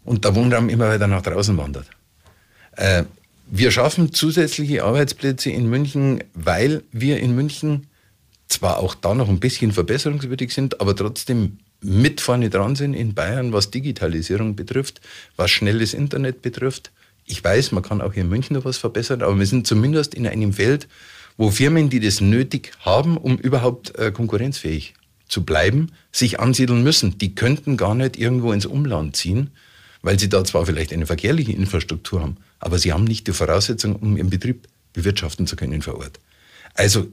und 0.03 0.25
der 0.25 0.35
Wohnraum 0.35 0.69
immer 0.69 0.89
weiter 0.89 1.07
nach 1.07 1.21
draußen 1.21 1.57
wandert. 1.57 1.87
Äh, 2.75 3.03
wir 3.49 3.71
schaffen 3.71 4.13
zusätzliche 4.13 4.83
Arbeitsplätze 4.83 5.49
in 5.49 5.69
München, 5.69 6.23
weil 6.33 6.83
wir 6.91 7.19
in 7.19 7.33
München 7.33 7.87
zwar 8.47 8.77
auch 8.79 8.93
da 8.95 9.13
noch 9.13 9.29
ein 9.29 9.39
bisschen 9.39 9.71
verbesserungswürdig 9.71 10.53
sind, 10.53 10.81
aber 10.81 10.95
trotzdem 10.95 11.59
mit 11.81 12.21
vorne 12.21 12.49
dran 12.49 12.75
sind 12.75 12.93
in 12.93 13.13
Bayern, 13.13 13.53
was 13.53 13.71
Digitalisierung 13.71 14.55
betrifft, 14.55 15.01
was 15.35 15.51
schnelles 15.51 15.93
Internet 15.93 16.41
betrifft. 16.41 16.91
Ich 17.25 17.43
weiß, 17.43 17.71
man 17.71 17.83
kann 17.83 18.01
auch 18.01 18.13
hier 18.13 18.23
in 18.23 18.29
München 18.29 18.55
noch 18.55 18.65
was 18.65 18.77
verbessern, 18.77 19.21
aber 19.21 19.37
wir 19.37 19.45
sind 19.45 19.67
zumindest 19.67 20.15
in 20.15 20.27
einem 20.27 20.53
Feld, 20.53 20.87
wo 21.35 21.51
Firmen, 21.51 21.89
die 21.89 21.99
das 21.99 22.19
nötig 22.21 22.71
haben, 22.79 23.17
um 23.17 23.37
überhaupt 23.37 23.95
äh, 23.97 24.11
konkurrenzfähig 24.11 24.95
zu 25.27 25.43
bleiben, 25.43 25.91
sich 26.11 26.39
ansiedeln 26.39 26.83
müssen. 26.83 27.17
Die 27.17 27.35
könnten 27.35 27.77
gar 27.77 27.95
nicht 27.95 28.17
irgendwo 28.17 28.51
ins 28.53 28.65
Umland 28.65 29.15
ziehen, 29.15 29.51
weil 30.01 30.19
sie 30.19 30.29
da 30.29 30.43
zwar 30.43 30.65
vielleicht 30.65 30.93
eine 30.93 31.05
verkehrliche 31.05 31.51
Infrastruktur 31.51 32.21
haben, 32.21 32.37
aber 32.59 32.79
sie 32.79 32.93
haben 32.93 33.03
nicht 33.03 33.27
die 33.27 33.33
Voraussetzung, 33.33 33.97
um 33.97 34.17
ihren 34.17 34.29
Betrieb 34.29 34.67
bewirtschaften 34.93 35.45
zu 35.45 35.55
können 35.55 35.81
vor 35.81 35.97
Ort. 35.97 36.19
Also 36.73 37.07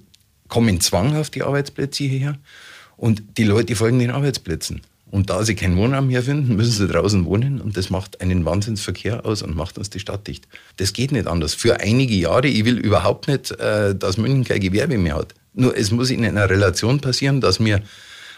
kommen 0.48 0.80
zwanghaft 0.80 1.34
die 1.34 1.42
Arbeitsplätze 1.42 2.04
hierher 2.04 2.38
und 2.96 3.22
die 3.36 3.44
Leute 3.44 3.76
folgen 3.76 3.98
den 3.98 4.10
Arbeitsplätzen. 4.10 4.82
Und 5.10 5.30
da 5.30 5.44
sie 5.44 5.54
keinen 5.54 5.76
Wohnraum 5.76 6.08
mehr 6.08 6.24
finden, 6.24 6.56
müssen 6.56 6.72
sie 6.72 6.88
draußen 6.88 7.24
wohnen 7.24 7.60
und 7.60 7.76
das 7.76 7.88
macht 7.88 8.20
einen 8.20 8.44
Wahnsinnsverkehr 8.44 9.24
aus 9.24 9.42
und 9.42 9.54
macht 9.54 9.78
uns 9.78 9.88
die 9.88 10.00
Stadt 10.00 10.26
dicht. 10.26 10.48
Das 10.78 10.92
geht 10.92 11.12
nicht 11.12 11.28
anders. 11.28 11.54
Für 11.54 11.78
einige 11.78 12.14
Jahre, 12.14 12.48
ich 12.48 12.64
will 12.64 12.78
überhaupt 12.78 13.28
nicht, 13.28 13.52
äh, 13.52 13.94
dass 13.94 14.16
München 14.16 14.42
kein 14.42 14.58
Gewerbe 14.58 14.98
mehr 14.98 15.14
hat. 15.14 15.34
Nur 15.52 15.76
es 15.76 15.92
muss 15.92 16.10
in 16.10 16.24
einer 16.24 16.50
Relation 16.50 17.00
passieren, 17.00 17.40
dass 17.40 17.64
wir 17.64 17.82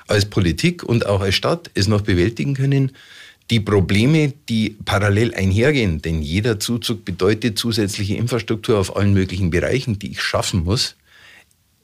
als 0.06 0.26
Politik 0.26 0.82
und 0.82 1.06
auch 1.06 1.22
als 1.22 1.34
Stadt 1.34 1.70
es 1.72 1.88
noch 1.88 2.02
bewältigen 2.02 2.52
können, 2.52 2.92
die 3.50 3.60
Probleme, 3.60 4.34
die 4.48 4.76
parallel 4.84 5.34
einhergehen, 5.34 6.02
denn 6.02 6.20
jeder 6.20 6.58
Zuzug 6.58 7.04
bedeutet 7.04 7.58
zusätzliche 7.58 8.16
Infrastruktur 8.16 8.78
auf 8.78 8.96
allen 8.96 9.14
möglichen 9.14 9.50
Bereichen, 9.50 9.98
die 9.98 10.10
ich 10.10 10.20
schaffen 10.20 10.64
muss, 10.64 10.96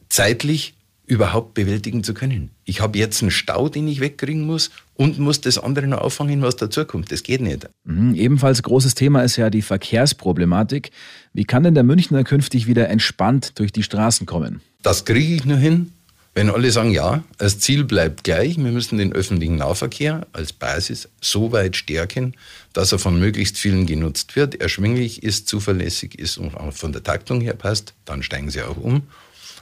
zeitlich 0.08 0.74
überhaupt 1.12 1.52
bewältigen 1.52 2.02
zu 2.02 2.14
können. 2.14 2.50
Ich 2.64 2.80
habe 2.80 2.98
jetzt 2.98 3.20
einen 3.20 3.30
Stau, 3.30 3.68
den 3.68 3.86
ich 3.86 4.00
wegkriegen 4.00 4.46
muss 4.46 4.70
und 4.94 5.18
muss 5.18 5.42
das 5.42 5.58
andere 5.58 5.86
noch 5.86 5.98
auffangen, 5.98 6.40
was 6.40 6.56
dazukommt. 6.56 7.12
Das 7.12 7.22
geht 7.22 7.42
nicht. 7.42 7.68
Mhm, 7.84 8.14
ebenfalls 8.14 8.62
großes 8.62 8.94
Thema 8.94 9.22
ist 9.22 9.36
ja 9.36 9.50
die 9.50 9.60
Verkehrsproblematik. 9.60 10.90
Wie 11.34 11.44
kann 11.44 11.64
denn 11.64 11.74
der 11.74 11.84
Münchner 11.84 12.24
künftig 12.24 12.66
wieder 12.66 12.88
entspannt 12.88 13.58
durch 13.58 13.72
die 13.72 13.82
Straßen 13.82 14.26
kommen? 14.26 14.62
Das 14.80 15.04
kriege 15.04 15.34
ich 15.34 15.44
nur 15.44 15.58
hin, 15.58 15.92
wenn 16.34 16.48
alle 16.48 16.70
sagen, 16.70 16.92
ja, 16.92 17.22
das 17.36 17.58
Ziel 17.58 17.84
bleibt 17.84 18.24
gleich, 18.24 18.56
wir 18.56 18.72
müssen 18.72 18.96
den 18.96 19.12
öffentlichen 19.12 19.56
Nahverkehr 19.56 20.26
als 20.32 20.54
Basis 20.54 21.10
so 21.20 21.52
weit 21.52 21.76
stärken, 21.76 22.34
dass 22.72 22.90
er 22.90 22.98
von 22.98 23.20
möglichst 23.20 23.58
vielen 23.58 23.84
genutzt 23.84 24.34
wird, 24.34 24.58
erschwinglich 24.58 25.22
ist, 25.22 25.46
zuverlässig 25.46 26.18
ist 26.18 26.38
und 26.38 26.56
auch 26.56 26.72
von 26.72 26.92
der 26.92 27.02
Taktung 27.02 27.42
her 27.42 27.52
passt, 27.52 27.92
dann 28.06 28.22
steigen 28.22 28.50
sie 28.50 28.62
auch 28.62 28.78
um. 28.78 29.02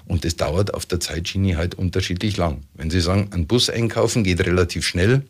Und 0.06 0.24
das 0.24 0.36
dauert 0.36 0.74
auf 0.74 0.86
der 0.86 1.00
Zeitschiene 1.00 1.56
halt 1.56 1.74
unterschiedlich 1.74 2.36
lang. 2.36 2.62
Wenn 2.74 2.90
Sie 2.90 3.00
sagen, 3.00 3.28
ein 3.32 3.46
Bus 3.46 3.70
einkaufen 3.70 4.24
geht 4.24 4.44
relativ 4.44 4.86
schnell, 4.86 5.22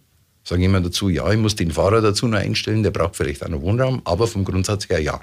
sage 0.44 0.62
ich 0.62 0.66
immer 0.66 0.80
dazu, 0.80 1.08
ja, 1.08 1.30
ich 1.30 1.38
muss 1.38 1.56
den 1.56 1.70
Fahrer 1.70 2.00
dazu 2.00 2.26
noch 2.26 2.38
einstellen, 2.38 2.82
der 2.82 2.90
braucht 2.90 3.16
vielleicht 3.16 3.44
auch 3.44 3.48
noch 3.48 3.62
Wohnraum, 3.62 4.02
aber 4.04 4.26
vom 4.26 4.44
Grundsatz 4.44 4.88
her 4.88 5.00
ja. 5.00 5.20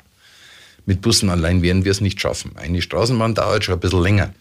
Mit 0.85 1.01
Bussen 1.01 1.29
allein 1.29 1.61
werden 1.61 1.83
wir 1.83 1.91
es 1.91 2.01
nicht 2.01 2.21
schaffen. 2.21 2.51
Eine 2.55 2.81
Straßenbahn 2.81 3.35
dauert 3.35 3.65
schon 3.65 3.73
ein 3.75 3.79
bisschen 3.79 4.03
länger. 4.03 4.33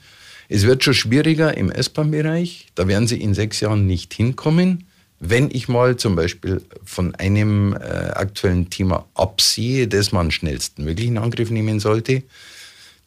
Es 0.49 0.65
wird 0.65 0.85
schon 0.85 0.95
schwieriger 0.95 1.57
im 1.57 1.71
S-Bahn-Bereich. 1.71 2.69
Da 2.77 2.87
werden 2.87 3.09
Sie 3.09 3.21
in 3.21 3.35
sechs 3.35 3.59
Jahren 3.61 3.87
nicht 3.87 4.15
hinkommen. 4.15 4.87
Wenn 5.19 5.51
ich 5.51 5.67
mal 5.67 5.97
zum 5.97 6.15
Beispiel 6.15 6.63
von 6.85 7.15
einem 7.17 7.73
äh, 7.73 7.79
aktuellen 7.79 8.71
Thema 8.71 9.07
absehe, 9.15 9.89
das 9.89 10.13
man 10.13 10.31
schnellstmöglich 10.31 11.09
in 11.09 11.19
Angriff 11.19 11.51
nehmen 11.51 11.81
sollte, 11.81 12.23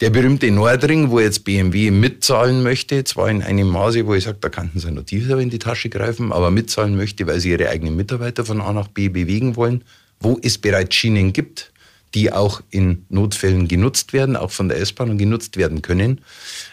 der 0.01 0.09
berühmte 0.11 0.49
Nordring, 0.49 1.09
wo 1.09 1.19
jetzt 1.19 1.43
BMW 1.43 1.91
mitzahlen 1.91 2.63
möchte, 2.63 3.03
zwar 3.03 3.29
in 3.29 3.43
einem 3.43 3.67
Maße, 3.67 4.05
wo 4.05 4.13
ich 4.13 4.23
sage, 4.23 4.37
da 4.39 4.49
könnten 4.49 4.79
sie 4.79 4.91
noch 4.91 5.03
tiefer 5.03 5.37
in 5.39 5.49
die 5.49 5.59
Tasche 5.59 5.89
greifen, 5.89 6.31
aber 6.31 6.51
mitzahlen 6.51 6.95
möchte, 6.95 7.27
weil 7.27 7.39
sie 7.41 7.51
ihre 7.51 7.69
eigenen 7.69 7.97
Mitarbeiter 7.97 8.45
von 8.45 8.61
A 8.61 8.71
nach 8.71 8.87
B 8.87 9.09
bewegen 9.09 9.57
wollen, 9.57 9.83
wo 10.21 10.39
es 10.41 10.57
bereits 10.57 10.95
Schienen 10.95 11.33
gibt, 11.33 11.73
die 12.13 12.31
auch 12.31 12.61
in 12.71 13.05
Notfällen 13.09 13.67
genutzt 13.67 14.13
werden, 14.13 14.37
auch 14.37 14.51
von 14.51 14.69
der 14.69 14.79
S-Bahn 14.79 15.09
und 15.09 15.17
genutzt 15.17 15.57
werden 15.57 15.81
können, 15.81 16.21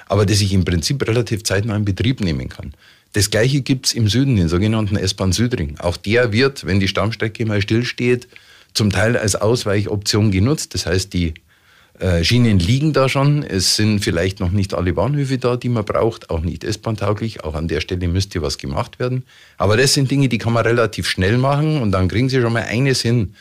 aber 0.07 0.25
das 0.25 0.41
ich 0.41 0.53
im 0.53 0.65
Prinzip 0.65 1.07
relativ 1.07 1.43
zeitnah 1.43 1.77
in 1.77 1.85
Betrieb 1.85 2.21
nehmen 2.21 2.49
kann. 2.49 2.75
Das 3.13 3.31
gleiche 3.31 3.61
gibt 3.61 3.87
es 3.87 3.93
im 3.93 4.09
Süden, 4.09 4.37
den 4.37 4.49
sogenannten 4.49 4.97
S-Bahn 4.97 5.33
Südring. 5.33 5.79
Auch 5.79 5.97
der 5.97 6.33
wird, 6.33 6.65
wenn 6.65 6.81
die 6.81 6.89
Stammstrecke 6.89 7.45
mal 7.45 7.61
stillsteht, 7.61 8.29
zum 8.73 8.91
Teil 8.91 9.17
als 9.17 9.35
Ausweichoption 9.35 10.31
genutzt. 10.31 10.75
Das 10.75 10.87
heißt, 10.87 11.13
die 11.13 11.35
Schienen 12.23 12.59
liegen 12.59 12.93
da 12.93 13.09
schon. 13.09 13.43
Es 13.43 13.77
sind 13.77 14.01
vielleicht 14.01 14.41
noch 14.41 14.51
nicht 14.51 14.75
alle 14.75 14.93
Bahnhöfe 14.93 15.39
da, 15.39 15.57
die 15.57 15.69
man 15.69 15.85
braucht, 15.85 16.31
auch 16.31 16.41
nicht 16.41 16.65
S-Bahn-tauglich. 16.65 17.45
Auch 17.45 17.55
an 17.55 17.69
der 17.69 17.81
Stelle 17.81 18.09
müsste 18.09 18.43
was 18.43 18.59
gemacht 18.59 18.99
werden. 18.99 19.25
Aber 19.57 19.77
das 19.77 19.95
sind 19.95 20.11
Dinge, 20.11 20.29
die 20.29 20.39
kann 20.39 20.53
man 20.53 20.67
relativ 20.67 21.09
schnell 21.09 21.39
machen 21.39 21.81
und 21.81 21.93
dann 21.93 22.09
kriegen 22.09 22.29
Sie 22.29 22.41
schon 22.41 22.53
mal 22.53 22.65
eines 22.65 23.01
hin 23.01 23.35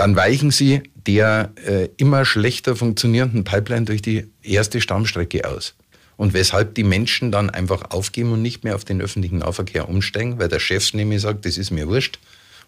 dann 0.00 0.16
weichen 0.16 0.50
sie 0.50 0.82
der 1.06 1.52
äh, 1.62 1.90
immer 1.98 2.24
schlechter 2.24 2.74
funktionierenden 2.74 3.44
Pipeline 3.44 3.84
durch 3.84 4.00
die 4.00 4.28
erste 4.42 4.80
Stammstrecke 4.80 5.46
aus. 5.46 5.74
Und 6.16 6.32
weshalb 6.32 6.74
die 6.74 6.84
Menschen 6.84 7.30
dann 7.30 7.50
einfach 7.50 7.90
aufgeben 7.90 8.32
und 8.32 8.40
nicht 8.40 8.64
mehr 8.64 8.76
auf 8.76 8.86
den 8.86 9.02
öffentlichen 9.02 9.38
Nahverkehr 9.38 9.90
umsteigen, 9.90 10.38
weil 10.38 10.48
der 10.48 10.58
Chef 10.58 10.94
nämlich 10.94 11.20
sagt, 11.20 11.44
das 11.44 11.58
ist 11.58 11.70
mir 11.70 11.86
wurscht, 11.86 12.18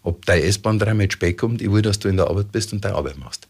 ob 0.03 0.27
deine 0.27 0.43
S-Bahn 0.43 0.79
dreimal 0.79 1.11
spät 1.11 1.39
kommt, 1.39 1.63
ich 1.63 1.73
will, 1.73 1.81
dass 1.81 1.99
du 1.99 2.09
in 2.09 2.19
der 2.19 2.27
Arbeit 2.27 2.53
bist 2.53 2.75
und 2.75 2.85
deine 2.85 2.97
Arbeit 2.97 3.17
machst. 3.17 3.49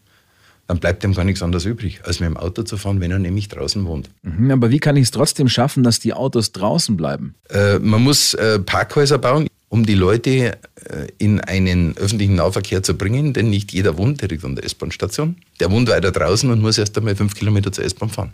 Dann 0.73 0.79
bleibt 0.79 1.05
ihm 1.05 1.13
gar 1.13 1.25
nichts 1.25 1.43
anderes 1.43 1.67
übrig, 1.67 2.01
als 2.05 2.19
mit 2.19 2.31
dem 2.31 2.39
Auto 2.39 2.63
zu 2.63 2.79
fahren, 2.79 2.99
wenn 3.03 3.11
er 3.11 3.19
nämlich 3.19 3.49
draußen 3.49 3.85
wohnt. 3.85 4.09
Mhm, 4.23 4.51
aber 4.53 4.71
wie 4.71 4.79
kann 4.79 4.97
ich 4.97 5.03
es 5.03 5.11
trotzdem 5.11 5.51
schaffen, 5.51 5.83
dass 5.83 6.01
die 6.01 6.15
Autos 6.15 6.53
draußen 6.53 6.97
bleiben? 6.97 7.35
Äh, 7.51 7.79
man 7.79 8.03
muss 8.03 8.33
äh, 8.33 8.59
Parkhäuser 8.59 9.19
bauen 9.19 9.49
um 9.69 9.85
die 9.85 9.95
Leute 9.95 10.31
äh, 10.31 10.57
in 11.19 11.41
einen 11.41 11.95
öffentlichen 11.99 12.37
Nahverkehr 12.37 12.83
zu 12.83 12.95
bringen, 12.95 13.35
denn 13.35 13.51
nicht 13.51 13.71
jeder 13.75 13.99
wohnt 13.99 14.23
direkt 14.23 14.47
an 14.47 14.55
der 14.55 14.65
S-Bahn-Station. 14.65 15.37
Der 15.61 15.71
wohnt 15.71 15.91
weiter 15.91 16.11
draußen 16.11 16.51
und 16.51 16.63
muss 16.63 16.79
erst 16.79 16.97
einmal 16.97 17.17
fünf 17.17 17.35
Kilometer 17.35 17.71
zur 17.71 17.85
S-Bahn 17.85 18.09
fahren. 18.09 18.33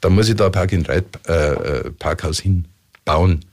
Da 0.00 0.10
muss 0.10 0.28
ich 0.28 0.34
da 0.34 0.46
ein 0.46 0.52
Park-and-Ride-Parkhaus 0.52 2.40
äh, 2.40 2.42
äh 2.42 2.52
hinbauen. 3.04 3.44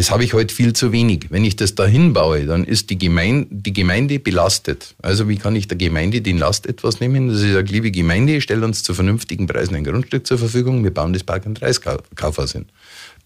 Das 0.00 0.10
habe 0.10 0.24
ich 0.24 0.32
heute 0.32 0.54
viel 0.54 0.72
zu 0.72 0.92
wenig. 0.92 1.26
Wenn 1.28 1.44
ich 1.44 1.56
das 1.56 1.74
da 1.74 1.84
hinbaue, 1.84 2.46
dann 2.46 2.64
ist 2.64 2.88
die 2.88 2.96
Gemeinde, 2.96 3.48
die 3.50 3.74
Gemeinde 3.74 4.18
belastet. 4.18 4.94
Also 5.02 5.28
wie 5.28 5.36
kann 5.36 5.54
ich 5.54 5.68
der 5.68 5.76
Gemeinde 5.76 6.22
den 6.22 6.38
Last 6.38 6.66
etwas 6.66 7.00
nehmen? 7.00 7.28
Dass 7.28 7.42
ich 7.42 7.52
sage, 7.52 7.70
liebe 7.70 7.90
Gemeinde, 7.90 8.40
stell 8.40 8.64
uns 8.64 8.82
zu 8.82 8.94
vernünftigen 8.94 9.46
Preisen 9.46 9.74
ein 9.74 9.84
Grundstück 9.84 10.26
zur 10.26 10.38
Verfügung, 10.38 10.82
wir 10.84 10.94
bauen 10.94 11.12
das 11.12 11.22
Park-and-Ride-Kaufhaus 11.22 12.52
hin. 12.52 12.64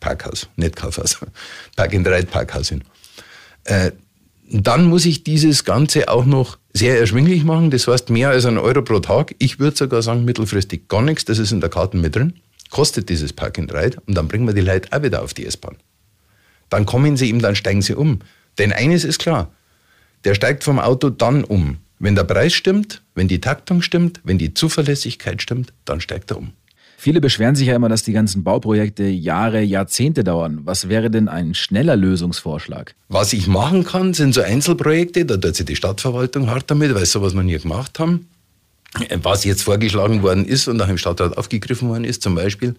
Parkhaus, 0.00 0.48
nicht 0.56 0.74
Kaufhaus. 0.74 1.18
Park-and-Ride-Parkhaus 1.76 2.70
hin. 2.70 2.82
Äh, 3.62 3.92
dann 4.50 4.86
muss 4.86 5.06
ich 5.06 5.22
dieses 5.22 5.64
Ganze 5.64 6.08
auch 6.08 6.24
noch 6.24 6.58
sehr 6.72 6.98
erschwinglich 6.98 7.44
machen. 7.44 7.70
Das 7.70 7.86
heißt, 7.86 8.10
mehr 8.10 8.30
als 8.30 8.46
ein 8.46 8.58
Euro 8.58 8.82
pro 8.82 8.98
Tag. 8.98 9.36
Ich 9.38 9.60
würde 9.60 9.76
sogar 9.76 10.02
sagen, 10.02 10.24
mittelfristig 10.24 10.88
gar 10.88 11.02
nichts. 11.02 11.24
Das 11.24 11.38
ist 11.38 11.52
in 11.52 11.60
der 11.60 11.70
Karte 11.70 11.96
mit 11.96 12.16
drin. 12.16 12.32
Kostet 12.70 13.10
dieses 13.10 13.32
Park 13.32 13.60
and 13.60 13.72
Ride. 13.72 13.98
Und 14.08 14.16
dann 14.16 14.26
bringen 14.26 14.48
wir 14.48 14.54
die 14.54 14.60
Leute 14.60 14.88
auch 14.90 15.04
wieder 15.04 15.22
auf 15.22 15.34
die 15.34 15.46
S-Bahn. 15.46 15.76
Dann 16.70 16.86
kommen 16.86 17.16
sie 17.16 17.28
ihm, 17.28 17.40
dann 17.40 17.56
steigen 17.56 17.82
sie 17.82 17.94
um. 17.94 18.20
Denn 18.58 18.72
eines 18.72 19.04
ist 19.04 19.18
klar. 19.18 19.52
Der 20.24 20.34
steigt 20.34 20.64
vom 20.64 20.78
Auto 20.78 21.10
dann 21.10 21.44
um. 21.44 21.78
Wenn 21.98 22.14
der 22.14 22.24
Preis 22.24 22.54
stimmt, 22.54 23.02
wenn 23.14 23.28
die 23.28 23.40
Taktung 23.40 23.82
stimmt, 23.82 24.20
wenn 24.24 24.38
die 24.38 24.54
Zuverlässigkeit 24.54 25.40
stimmt, 25.42 25.72
dann 25.84 26.00
steigt 26.00 26.30
er 26.30 26.38
um. 26.38 26.52
Viele 26.96 27.20
beschweren 27.20 27.54
sich 27.54 27.68
ja 27.68 27.76
immer, 27.76 27.88
dass 27.88 28.02
die 28.02 28.12
ganzen 28.12 28.44
Bauprojekte 28.44 29.04
Jahre, 29.04 29.60
Jahrzehnte 29.60 30.24
dauern. 30.24 30.60
Was 30.64 30.88
wäre 30.88 31.10
denn 31.10 31.28
ein 31.28 31.54
schneller 31.54 31.96
Lösungsvorschlag? 31.96 32.94
Was 33.08 33.32
ich 33.32 33.46
machen 33.46 33.84
kann, 33.84 34.14
sind 34.14 34.32
so 34.32 34.40
Einzelprojekte. 34.40 35.26
Da 35.26 35.36
tut 35.36 35.54
sich 35.56 35.66
die 35.66 35.76
Stadtverwaltung 35.76 36.50
hart 36.50 36.70
damit, 36.70 36.94
weil 36.94 37.04
sie 37.04 37.12
sowas 37.12 37.34
noch 37.34 37.42
nie 37.42 37.58
gemacht 37.58 37.98
haben. 37.98 38.28
Was 39.22 39.44
jetzt 39.44 39.62
vorgeschlagen 39.62 40.22
worden 40.22 40.46
ist 40.46 40.68
und 40.68 40.80
auch 40.80 40.88
im 40.88 40.98
Stadtrat 40.98 41.36
aufgegriffen 41.36 41.88
worden 41.88 42.04
ist, 42.04 42.22
zum 42.22 42.36
Beispiel 42.36 42.70
äh, 42.70 42.74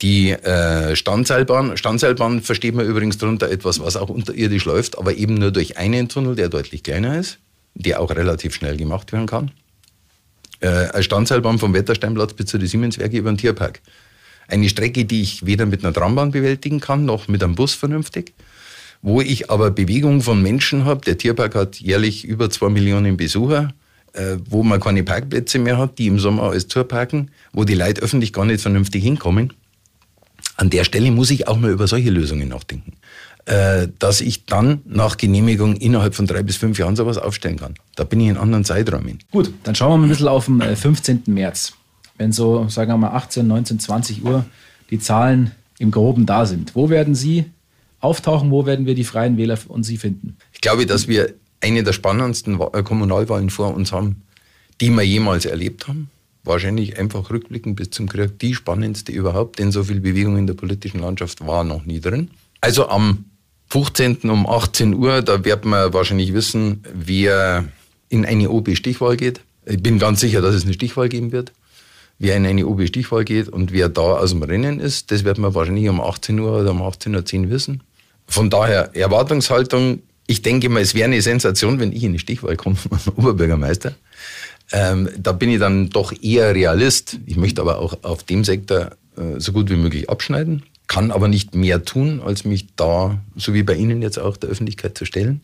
die 0.00 0.30
äh, 0.30 0.94
Standseilbahn. 0.94 1.76
Standseilbahn 1.76 2.40
versteht 2.40 2.74
man 2.74 2.86
übrigens 2.86 3.18
darunter 3.18 3.50
etwas, 3.50 3.80
was 3.80 3.96
auch 3.96 4.08
unterirdisch 4.08 4.64
läuft, 4.64 4.96
aber 4.98 5.14
eben 5.14 5.34
nur 5.34 5.50
durch 5.50 5.76
einen 5.76 6.08
Tunnel, 6.08 6.36
der 6.36 6.48
deutlich 6.48 6.82
kleiner 6.82 7.18
ist, 7.18 7.38
der 7.74 8.00
auch 8.00 8.10
relativ 8.10 8.54
schnell 8.54 8.76
gemacht 8.76 9.12
werden 9.12 9.26
kann 9.26 9.50
äh, 10.60 10.68
eine 10.68 11.02
Standseilbahn 11.02 11.58
vom 11.58 11.74
Wettersteinplatz 11.74 12.34
bis 12.34 12.46
zu 12.46 12.58
den 12.58 12.68
Siemenswerke 12.68 13.16
über 13.16 13.32
den 13.32 13.38
Tierpark. 13.38 13.80
Eine 14.48 14.68
Strecke, 14.68 15.04
die 15.04 15.22
ich 15.22 15.46
weder 15.46 15.66
mit 15.66 15.84
einer 15.84 15.92
Trambahn 15.92 16.30
bewältigen 16.30 16.80
kann, 16.80 17.04
noch 17.04 17.28
mit 17.28 17.42
einem 17.42 17.54
Bus 17.54 17.74
vernünftig, 17.74 18.34
wo 19.02 19.20
ich 19.20 19.50
aber 19.50 19.70
Bewegung 19.70 20.22
von 20.22 20.42
Menschen 20.42 20.84
habe. 20.84 21.04
Der 21.04 21.18
Tierpark 21.18 21.54
hat 21.54 21.76
jährlich 21.76 22.24
über 22.24 22.50
zwei 22.50 22.68
Millionen 22.68 23.16
Besucher, 23.16 23.68
äh, 23.68 23.79
wo 24.48 24.62
man 24.62 24.80
keine 24.80 25.04
Parkplätze 25.04 25.58
mehr 25.58 25.78
hat, 25.78 25.98
die 25.98 26.06
im 26.06 26.18
Sommer 26.18 26.44
alles 26.44 26.68
zuparken, 26.68 27.30
wo 27.52 27.64
die 27.64 27.74
Leute 27.74 28.00
öffentlich 28.02 28.32
gar 28.32 28.44
nicht 28.44 28.60
vernünftig 28.60 29.02
hinkommen. 29.02 29.52
An 30.56 30.68
der 30.70 30.84
Stelle 30.84 31.10
muss 31.10 31.30
ich 31.30 31.48
auch 31.48 31.56
mal 31.56 31.70
über 31.70 31.86
solche 31.86 32.10
Lösungen 32.10 32.48
nachdenken. 32.48 32.94
Äh, 33.46 33.88
dass 33.98 34.20
ich 34.20 34.44
dann 34.44 34.82
nach 34.84 35.16
Genehmigung 35.16 35.74
innerhalb 35.76 36.14
von 36.14 36.26
drei 36.26 36.42
bis 36.42 36.56
fünf 36.56 36.78
Jahren 36.78 36.94
sowas 36.94 37.16
aufstellen 37.16 37.56
kann. 37.56 37.74
Da 37.96 38.04
bin 38.04 38.20
ich 38.20 38.28
in 38.28 38.36
anderen 38.36 38.64
Zeiträumen. 38.64 39.18
Gut, 39.30 39.52
dann 39.64 39.74
schauen 39.74 39.92
wir 39.92 39.96
mal 39.96 40.04
ein 40.04 40.10
bisschen 40.10 40.28
auf 40.28 40.44
den 40.44 40.76
15. 40.76 41.22
Äh, 41.26 41.30
März. 41.30 41.72
Wenn 42.18 42.32
so, 42.32 42.68
sagen 42.68 42.92
wir 42.92 42.98
mal, 42.98 43.12
18, 43.12 43.46
19, 43.46 43.80
20 43.80 44.24
Uhr 44.24 44.44
die 44.90 44.98
Zahlen 44.98 45.52
im 45.78 45.90
Groben 45.90 46.26
da 46.26 46.44
sind. 46.44 46.74
Wo 46.74 46.90
werden 46.90 47.14
Sie 47.14 47.46
auftauchen? 48.00 48.50
Wo 48.50 48.66
werden 48.66 48.84
wir 48.84 48.94
die 48.94 49.04
Freien 49.04 49.38
Wähler 49.38 49.58
und 49.68 49.84
Sie 49.84 49.96
finden? 49.96 50.36
Ich 50.52 50.60
glaube, 50.60 50.84
dass 50.84 51.08
wir 51.08 51.32
eine 51.60 51.82
der 51.82 51.92
spannendsten 51.92 52.60
äh, 52.60 52.82
Kommunalwahlen 52.82 53.50
vor 53.50 53.74
uns 53.74 53.92
haben, 53.92 54.22
die 54.80 54.90
wir 54.90 55.02
jemals 55.02 55.44
erlebt 55.44 55.88
haben. 55.88 56.10
Wahrscheinlich 56.42 56.98
einfach 56.98 57.30
rückblickend 57.30 57.76
bis 57.76 57.90
zum 57.90 58.08
Krieg 58.08 58.38
die 58.38 58.54
spannendste 58.54 59.12
überhaupt, 59.12 59.58
denn 59.58 59.72
so 59.72 59.84
viel 59.84 60.00
Bewegung 60.00 60.38
in 60.38 60.46
der 60.46 60.54
politischen 60.54 61.00
Landschaft 61.00 61.46
war 61.46 61.64
noch 61.64 61.84
nie 61.84 62.00
drin. 62.00 62.30
Also 62.62 62.88
am 62.88 63.26
15. 63.68 64.30
um 64.30 64.48
18 64.48 64.94
Uhr, 64.94 65.22
da 65.22 65.44
wird 65.44 65.64
man 65.64 65.92
wahrscheinlich 65.92 66.32
wissen, 66.32 66.82
wer 66.92 67.68
in 68.08 68.24
eine 68.24 68.50
OB-Stichwahl 68.50 69.16
geht. 69.16 69.42
Ich 69.66 69.82
bin 69.82 69.98
ganz 69.98 70.20
sicher, 70.20 70.40
dass 70.40 70.54
es 70.54 70.64
eine 70.64 70.72
Stichwahl 70.72 71.08
geben 71.08 71.30
wird. 71.30 71.52
Wer 72.18 72.36
in 72.36 72.44
eine 72.46 72.66
OB-Stichwahl 72.66 73.24
geht 73.24 73.48
und 73.48 73.72
wer 73.72 73.88
da 73.88 74.00
aus 74.18 74.30
dem 74.30 74.42
Rennen 74.42 74.80
ist, 74.80 75.10
das 75.10 75.24
wird 75.24 75.38
man 75.38 75.54
wahrscheinlich 75.54 75.88
um 75.88 76.00
18 76.00 76.38
Uhr 76.38 76.60
oder 76.60 76.70
um 76.72 76.82
18.10 76.82 77.44
Uhr 77.44 77.50
wissen. 77.50 77.82
Von 78.26 78.50
daher 78.50 78.94
Erwartungshaltung, 78.94 80.02
ich 80.30 80.42
denke 80.42 80.68
mal, 80.68 80.80
es 80.82 80.94
wäre 80.94 81.06
eine 81.06 81.20
Sensation, 81.22 81.80
wenn 81.80 81.92
ich 81.92 82.04
in 82.04 82.12
die 82.12 82.18
Stichwahl 82.18 82.56
komme, 82.56 82.76
Oberbürgermeister. 83.16 83.94
Ähm, 84.72 85.08
da 85.18 85.32
bin 85.32 85.50
ich 85.50 85.58
dann 85.58 85.90
doch 85.90 86.12
eher 86.22 86.54
Realist. 86.54 87.18
Ich 87.26 87.36
möchte 87.36 87.60
aber 87.60 87.78
auch 87.78 87.98
auf 88.02 88.22
dem 88.22 88.44
Sektor 88.44 88.92
äh, 89.16 89.38
so 89.38 89.52
gut 89.52 89.68
wie 89.68 89.76
möglich 89.76 90.08
abschneiden 90.08 90.62
kann 90.90 91.12
aber 91.12 91.28
nicht 91.28 91.54
mehr 91.54 91.84
tun, 91.84 92.20
als 92.20 92.44
mich 92.44 92.74
da, 92.74 93.20
so 93.36 93.54
wie 93.54 93.62
bei 93.62 93.76
Ihnen 93.76 94.02
jetzt 94.02 94.18
auch, 94.18 94.36
der 94.36 94.50
Öffentlichkeit 94.50 94.98
zu 94.98 95.04
stellen, 95.04 95.40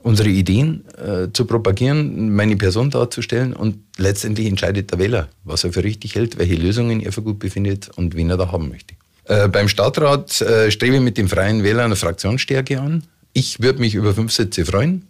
unsere 0.00 0.28
Ideen 0.28 0.82
äh, 0.98 1.28
zu 1.32 1.44
propagieren, 1.44 2.34
meine 2.34 2.56
Person 2.56 2.90
darzustellen 2.90 3.52
und 3.52 3.76
letztendlich 3.96 4.48
entscheidet 4.48 4.90
der 4.90 4.98
Wähler, 4.98 5.28
was 5.44 5.62
er 5.62 5.72
für 5.72 5.84
richtig 5.84 6.16
hält, 6.16 6.36
welche 6.36 6.56
Lösungen 6.56 7.00
er 7.00 7.12
für 7.12 7.22
gut 7.22 7.38
befindet 7.38 7.90
und 7.94 8.16
wen 8.16 8.28
er 8.28 8.38
da 8.38 8.50
haben 8.50 8.68
möchte. 8.68 8.96
Äh, 9.26 9.46
beim 9.46 9.68
Stadtrat 9.68 10.40
äh, 10.40 10.72
strebe 10.72 10.96
ich 10.96 11.02
mit 11.02 11.16
den 11.16 11.28
Freien 11.28 11.62
Wählern 11.62 11.84
eine 11.84 11.96
Fraktionsstärke 11.96 12.80
an. 12.80 13.04
Ich 13.38 13.60
würde 13.60 13.80
mich 13.80 13.94
über 13.94 14.14
fünf 14.14 14.32
Sitze 14.32 14.64
freuen. 14.64 15.02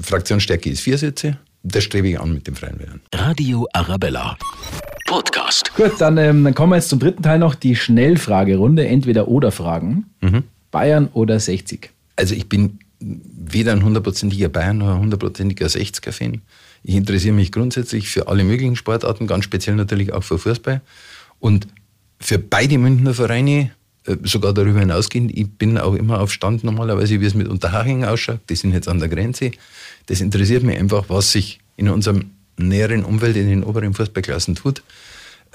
Fraktionsstärke 0.00 0.70
ist 0.70 0.80
vier 0.80 0.96
Sitze. 0.96 1.36
Das 1.62 1.84
strebe 1.84 2.08
ich 2.08 2.18
an 2.18 2.32
mit 2.32 2.46
den 2.46 2.54
Freien 2.54 2.78
Wählern. 2.80 3.02
Radio 3.12 3.68
Arabella. 3.74 4.38
Podcast. 5.04 5.76
Gut, 5.76 5.92
dann, 5.98 6.16
ähm, 6.16 6.42
dann 6.42 6.54
kommen 6.54 6.72
wir 6.72 6.76
jetzt 6.76 6.88
zum 6.88 7.00
dritten 7.00 7.22
Teil 7.22 7.38
noch, 7.38 7.54
die 7.54 7.76
Schnellfragerunde, 7.76 8.86
entweder 8.86 9.28
oder 9.28 9.52
Fragen. 9.52 10.06
Mhm. 10.22 10.44
Bayern 10.70 11.10
oder 11.12 11.38
60? 11.38 11.90
Also 12.16 12.34
ich 12.34 12.48
bin 12.48 12.78
weder 12.98 13.72
ein 13.72 13.84
hundertprozentiger 13.84 14.48
Bayern 14.48 14.78
noch 14.78 14.94
ein 14.94 15.00
hundertprozentiger 15.00 15.66
60er-Fan. 15.66 16.40
Ich 16.82 16.94
interessiere 16.94 17.34
mich 17.34 17.52
grundsätzlich 17.52 18.08
für 18.08 18.28
alle 18.28 18.44
möglichen 18.44 18.76
Sportarten, 18.76 19.26
ganz 19.26 19.44
speziell 19.44 19.76
natürlich 19.76 20.14
auch 20.14 20.24
für 20.24 20.38
Fußball. 20.38 20.80
Und 21.40 21.68
für 22.20 22.38
beide 22.38 22.78
Münchner 22.78 23.12
Vereine, 23.12 23.72
sogar 24.22 24.52
darüber 24.52 24.80
hinausgehend, 24.80 25.36
ich 25.36 25.50
bin 25.50 25.78
auch 25.78 25.94
immer 25.94 26.20
auf 26.20 26.32
Stand 26.32 26.64
normalerweise, 26.64 27.20
wie 27.20 27.26
es 27.26 27.34
mit 27.34 27.48
Unterhaching 27.48 28.04
ausschaut. 28.04 28.40
Die 28.48 28.56
sind 28.56 28.72
jetzt 28.72 28.88
an 28.88 29.00
der 29.00 29.08
Grenze. 29.08 29.50
Das 30.06 30.20
interessiert 30.20 30.62
mich 30.62 30.78
einfach, 30.78 31.06
was 31.08 31.32
sich 31.32 31.58
in 31.76 31.88
unserem 31.88 32.30
näheren 32.56 33.04
Umwelt 33.04 33.36
in 33.36 33.48
den 33.48 33.64
oberen 33.64 33.94
Fußballklassen 33.94 34.54
tut. 34.54 34.82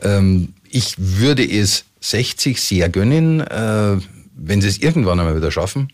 Ähm, 0.01 0.53
ich 0.69 0.95
würde 0.97 1.43
es 1.43 1.85
60 2.01 2.61
sehr 2.61 2.89
gönnen, 2.89 3.41
äh, 3.41 3.97
wenn 4.35 4.61
sie 4.61 4.67
es 4.67 4.79
irgendwann 4.79 5.19
einmal 5.19 5.35
wieder 5.35 5.51
schaffen, 5.51 5.89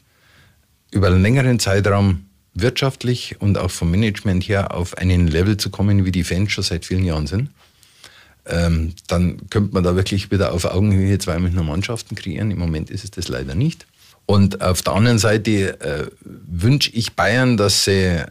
über 0.92 1.08
einen 1.08 1.22
längeren 1.22 1.60
Zeitraum 1.60 2.26
wirtschaftlich 2.54 3.36
und 3.40 3.58
auch 3.58 3.72
vom 3.72 3.92
Management 3.92 4.48
her 4.48 4.74
auf 4.74 4.98
einen 4.98 5.28
Level 5.28 5.58
zu 5.58 5.70
kommen, 5.70 6.06
wie 6.06 6.12
die 6.12 6.24
Fans 6.24 6.52
schon 6.52 6.64
seit 6.64 6.86
vielen 6.86 7.04
Jahren 7.04 7.28
sind. 7.28 7.50
Ähm, 8.48 8.94
dann 9.08 9.50
könnte 9.50 9.74
man 9.74 9.84
da 9.84 9.96
wirklich 9.96 10.32
wieder 10.32 10.54
auf 10.54 10.66
Augenhöhe 10.66 11.18
zwei 11.20 11.38
Münchner 11.40 11.64
Mannschaften 11.64 12.16
kreieren. 12.16 12.52
Im 12.52 12.60
Moment 12.60 12.90
ist 12.90 13.04
es 13.04 13.12
das 13.12 13.28
leider 13.28 13.56
nicht. 13.56 13.86
Und 14.26 14.62
auf 14.62 14.82
der 14.82 14.94
anderen 14.94 15.20
Seite 15.20 15.80
äh, 15.82 16.08
wünsche 16.22 16.92
ich 16.92 17.14
Bayern, 17.16 17.58
dass 17.58 17.86
sie 17.86 18.24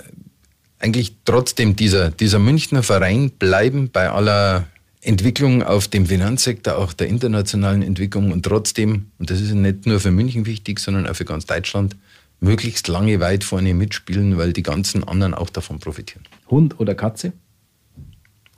eigentlich 0.79 1.17
trotzdem 1.25 1.77
dieser, 1.77 2.11
dieser 2.11 2.39
Münchner 2.39 2.83
Verein 2.83 3.31
bleiben 3.31 3.91
bei 3.91 4.11
aller 4.11 4.67
Entwicklung 5.01 5.63
auf 5.63 5.89
dem 5.89 6.07
Finanzsektor, 6.07 6.77
auch 6.77 6.93
der 6.93 7.07
internationalen 7.07 7.83
Entwicklung 7.83 8.33
und 8.33 8.43
trotzdem, 8.45 9.07
und 9.19 9.31
das 9.31 9.41
ist 9.41 9.55
nicht 9.55 9.87
nur 9.87 10.01
für 10.01 10.11
München 10.11 10.47
wichtig, 10.47 10.81
sondern 10.81 11.07
auch 11.07 11.15
für 11.15 11.25
ganz 11.25 11.47
Deutschland, 11.47 11.97
möglichst 12.41 12.89
lange 12.89 13.21
weit 13.21 13.45
vorne 13.45 13.73
mitspielen, 13.73 14.37
weil 14.37 14.53
die 14.53 14.63
ganzen 14.63 15.05
anderen 15.05 15.33
auch 15.33 15.49
davon 15.49 15.79
profitieren. 15.79 16.25
Hund 16.51 16.79
oder 16.81 16.95
Katze? 16.95 17.33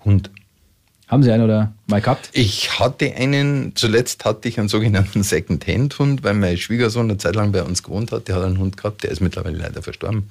Hund. 0.04 0.30
Haben 1.08 1.22
Sie 1.22 1.32
einen 1.32 1.42
oder 1.42 1.72
mal 1.86 2.02
gehabt? 2.02 2.28
Ich 2.32 2.78
hatte 2.78 3.14
einen, 3.14 3.72
zuletzt 3.74 4.26
hatte 4.26 4.46
ich 4.46 4.58
einen 4.58 4.68
sogenannten 4.68 5.22
Second-Hand-Hund, 5.22 6.22
weil 6.22 6.34
mein 6.34 6.58
Schwiegersohn 6.58 7.06
eine 7.08 7.16
Zeit 7.16 7.34
lang 7.34 7.50
bei 7.50 7.62
uns 7.62 7.82
gewohnt 7.82 8.12
hat. 8.12 8.28
Der 8.28 8.36
hat 8.36 8.44
einen 8.44 8.58
Hund 8.58 8.76
gehabt, 8.76 9.02
der 9.02 9.10
ist 9.10 9.20
mittlerweile 9.20 9.56
leider 9.56 9.82
verstorben. 9.82 10.30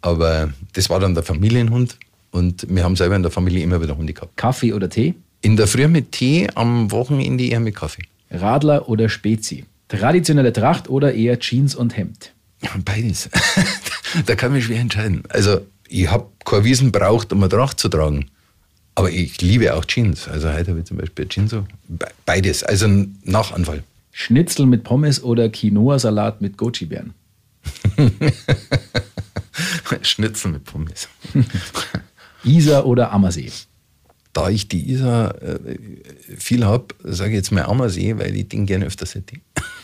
Aber 0.00 0.52
das 0.72 0.88
war 0.88 1.00
dann 1.00 1.14
der 1.14 1.22
Familienhund 1.22 1.98
und 2.30 2.66
wir 2.68 2.82
haben 2.82 2.96
selber 2.96 3.14
in 3.14 3.22
der 3.22 3.30
Familie 3.30 3.62
immer 3.62 3.80
wieder 3.82 3.96
Hunde 3.96 4.14
gehabt. 4.14 4.36
Kaffee 4.36 4.72
oder 4.72 4.88
Tee? 4.88 5.14
In 5.42 5.56
der 5.56 5.66
Früh 5.66 5.86
mit 5.86 6.12
Tee, 6.12 6.48
am 6.54 6.90
Wochenende 6.90 7.44
eher 7.44 7.60
mit 7.60 7.76
Kaffee. 7.76 8.04
Radler 8.30 8.88
oder 8.88 9.10
Spezi? 9.10 9.64
Traditionelle 9.88 10.52
Tracht 10.52 10.88
oder 10.88 11.12
eher 11.12 11.38
Jeans 11.38 11.74
und 11.74 11.96
Hemd? 11.96 12.32
Beides. 12.84 13.28
da 14.26 14.34
kann 14.34 14.52
man 14.52 14.62
schwer 14.62 14.80
entscheiden. 14.80 15.22
Also 15.28 15.60
ich 15.88 16.10
habe 16.10 16.26
keine 16.44 16.64
Wiesen 16.64 16.90
braucht, 16.90 17.32
um 17.32 17.42
eine 17.42 17.50
Tracht 17.50 17.78
zu 17.78 17.88
tragen. 17.88 18.30
Aber 18.96 19.10
ich 19.10 19.40
liebe 19.42 19.74
auch 19.74 19.84
Jeans. 19.84 20.26
Also 20.26 20.52
heute 20.52 20.70
habe 20.70 20.80
ich 20.80 20.86
zum 20.86 20.96
Beispiel 20.96 21.28
Jeans 21.28 21.50
so. 21.50 21.66
Beides. 22.24 22.64
Also 22.64 22.88
nach 23.24 23.52
Anfall. 23.52 23.84
Schnitzel 24.10 24.64
mit 24.64 24.84
Pommes 24.84 25.22
oder 25.22 25.50
Quinoa-Salat 25.50 26.40
mit 26.40 26.56
Goji-Beeren? 26.56 27.12
Schnitzel 30.02 30.52
mit 30.52 30.64
Pommes. 30.64 31.08
Isar 32.44 32.86
oder 32.86 33.12
Ammersee? 33.12 33.52
Da 34.32 34.48
ich 34.48 34.68
die 34.68 34.90
Isar 34.90 35.42
äh, 35.42 35.58
viel 36.38 36.64
habe, 36.64 36.86
sage 37.04 37.32
ich 37.32 37.36
jetzt 37.36 37.52
mal 37.52 37.64
Ammersee, 37.64 38.16
weil 38.16 38.34
ich 38.34 38.48
den 38.48 38.64
gerne 38.64 38.86
öfter 38.86 39.06
hätte. 39.06 39.36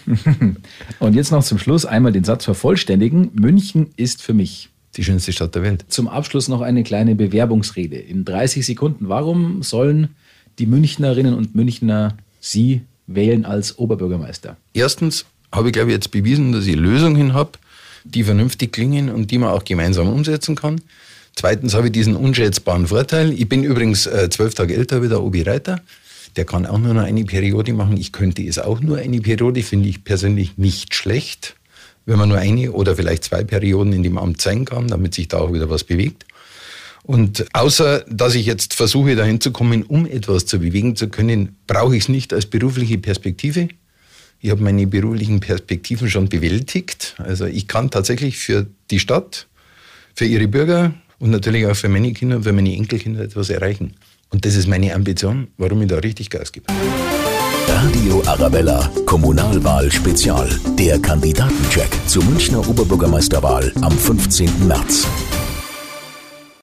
Und 1.00 1.14
jetzt 1.14 1.30
noch 1.30 1.44
zum 1.44 1.58
Schluss 1.58 1.84
einmal 1.84 2.12
den 2.12 2.24
Satz 2.24 2.46
vervollständigen. 2.46 3.30
München 3.34 3.90
ist 3.96 4.22
für 4.22 4.32
mich 4.32 4.70
die 4.96 5.04
schönste 5.04 5.32
Stadt 5.32 5.54
der 5.54 5.62
Welt. 5.62 5.84
Zum 5.88 6.08
Abschluss 6.08 6.48
noch 6.48 6.60
eine 6.60 6.82
kleine 6.82 7.14
Bewerbungsrede 7.14 7.96
in 7.96 8.24
30 8.24 8.64
Sekunden. 8.64 9.08
Warum 9.08 9.62
sollen 9.62 10.10
die 10.58 10.66
Münchnerinnen 10.66 11.34
und 11.34 11.54
Münchner 11.54 12.16
Sie 12.40 12.82
wählen 13.06 13.44
als 13.44 13.78
Oberbürgermeister? 13.78 14.56
Erstens 14.74 15.24
habe 15.50 15.68
ich, 15.68 15.72
glaube 15.72 15.90
ich, 15.90 15.94
jetzt 15.94 16.10
bewiesen, 16.10 16.52
dass 16.52 16.66
ich 16.66 16.76
Lösungen 16.76 17.32
habe, 17.34 17.52
die 18.04 18.24
vernünftig 18.24 18.72
klingen 18.72 19.10
und 19.10 19.30
die 19.30 19.38
man 19.38 19.50
auch 19.50 19.64
gemeinsam 19.64 20.08
umsetzen 20.08 20.56
kann. 20.56 20.80
Zweitens 21.34 21.74
habe 21.74 21.86
ich 21.86 21.92
diesen 21.92 22.16
unschätzbaren 22.16 22.88
Vorteil. 22.88 23.32
Ich 23.32 23.48
bin 23.48 23.64
übrigens 23.64 24.06
äh, 24.06 24.28
zwölf 24.30 24.54
Tage 24.54 24.74
älter 24.74 25.02
wie 25.02 25.08
der 25.08 25.22
Obi 25.22 25.42
Reiter. 25.42 25.80
Der 26.36 26.44
kann 26.44 26.66
auch 26.66 26.78
nur 26.78 26.94
noch 26.94 27.02
eine 27.02 27.24
Periode 27.24 27.72
machen. 27.72 27.96
Ich 27.96 28.12
könnte 28.12 28.42
es 28.42 28.58
auch 28.58 28.80
nur 28.80 28.98
eine 28.98 29.20
Periode, 29.20 29.62
finde 29.62 29.88
ich 29.88 30.04
persönlich 30.04 30.58
nicht 30.58 30.94
schlecht, 30.94 31.56
wenn 32.06 32.18
man 32.18 32.28
nur 32.28 32.38
eine 32.38 32.72
oder 32.72 32.96
vielleicht 32.96 33.24
zwei 33.24 33.44
Perioden 33.44 33.92
in 33.92 34.02
dem 34.02 34.18
Amt 34.18 34.40
sein 34.40 34.64
kann, 34.64 34.88
damit 34.88 35.14
sich 35.14 35.28
da 35.28 35.38
auch 35.38 35.52
wieder 35.52 35.70
was 35.70 35.84
bewegt. 35.84 36.24
Und 37.04 37.46
außer, 37.52 38.04
dass 38.08 38.34
ich 38.34 38.46
jetzt 38.46 38.74
versuche, 38.74 39.16
dahin 39.16 39.40
zu 39.40 39.50
kommen, 39.50 39.82
um 39.82 40.06
etwas 40.06 40.46
zu 40.46 40.60
bewegen 40.60 40.94
zu 40.94 41.08
können, 41.08 41.56
brauche 41.66 41.96
ich 41.96 42.04
es 42.04 42.08
nicht 42.08 42.32
als 42.32 42.46
berufliche 42.46 42.98
Perspektive. 42.98 43.68
Ich 44.40 44.50
habe 44.50 44.62
meine 44.62 44.86
beruflichen 44.86 45.40
Perspektiven 45.40 46.08
schon 46.10 46.28
bewältigt. 46.28 47.14
Also 47.18 47.46
ich 47.46 47.66
kann 47.68 47.90
tatsächlich 47.90 48.38
für 48.38 48.66
die 48.90 48.98
Stadt, 48.98 49.48
für 50.14 50.24
ihre 50.24 50.48
Bürger 50.48 50.94
und 51.18 51.30
natürlich 51.30 51.66
auch 51.66 51.76
für 51.76 51.88
meine 51.88 52.12
Kinder 52.12 52.36
und 52.36 52.42
für 52.44 52.52
meine 52.52 52.72
Enkelkinder 52.74 53.22
etwas 53.22 53.50
erreichen. 53.50 53.94
Und 54.30 54.44
das 54.44 54.56
ist 54.56 54.66
meine 54.66 54.94
Ambition, 54.94 55.48
warum 55.58 55.82
ich 55.82 55.88
da 55.88 55.98
richtig 55.98 56.30
Gas 56.30 56.52
gebe. 56.52 56.66
Radio 57.84 58.22
Arabella, 58.26 58.88
Kommunalwahl 59.06 59.90
Spezial. 59.90 60.48
Der 60.78 61.00
Kandidatencheck 61.00 61.90
zur 62.06 62.22
Münchner 62.24 62.60
Oberbürgermeisterwahl 62.68 63.72
am 63.80 63.90
15. 63.90 64.68
März. 64.68 65.08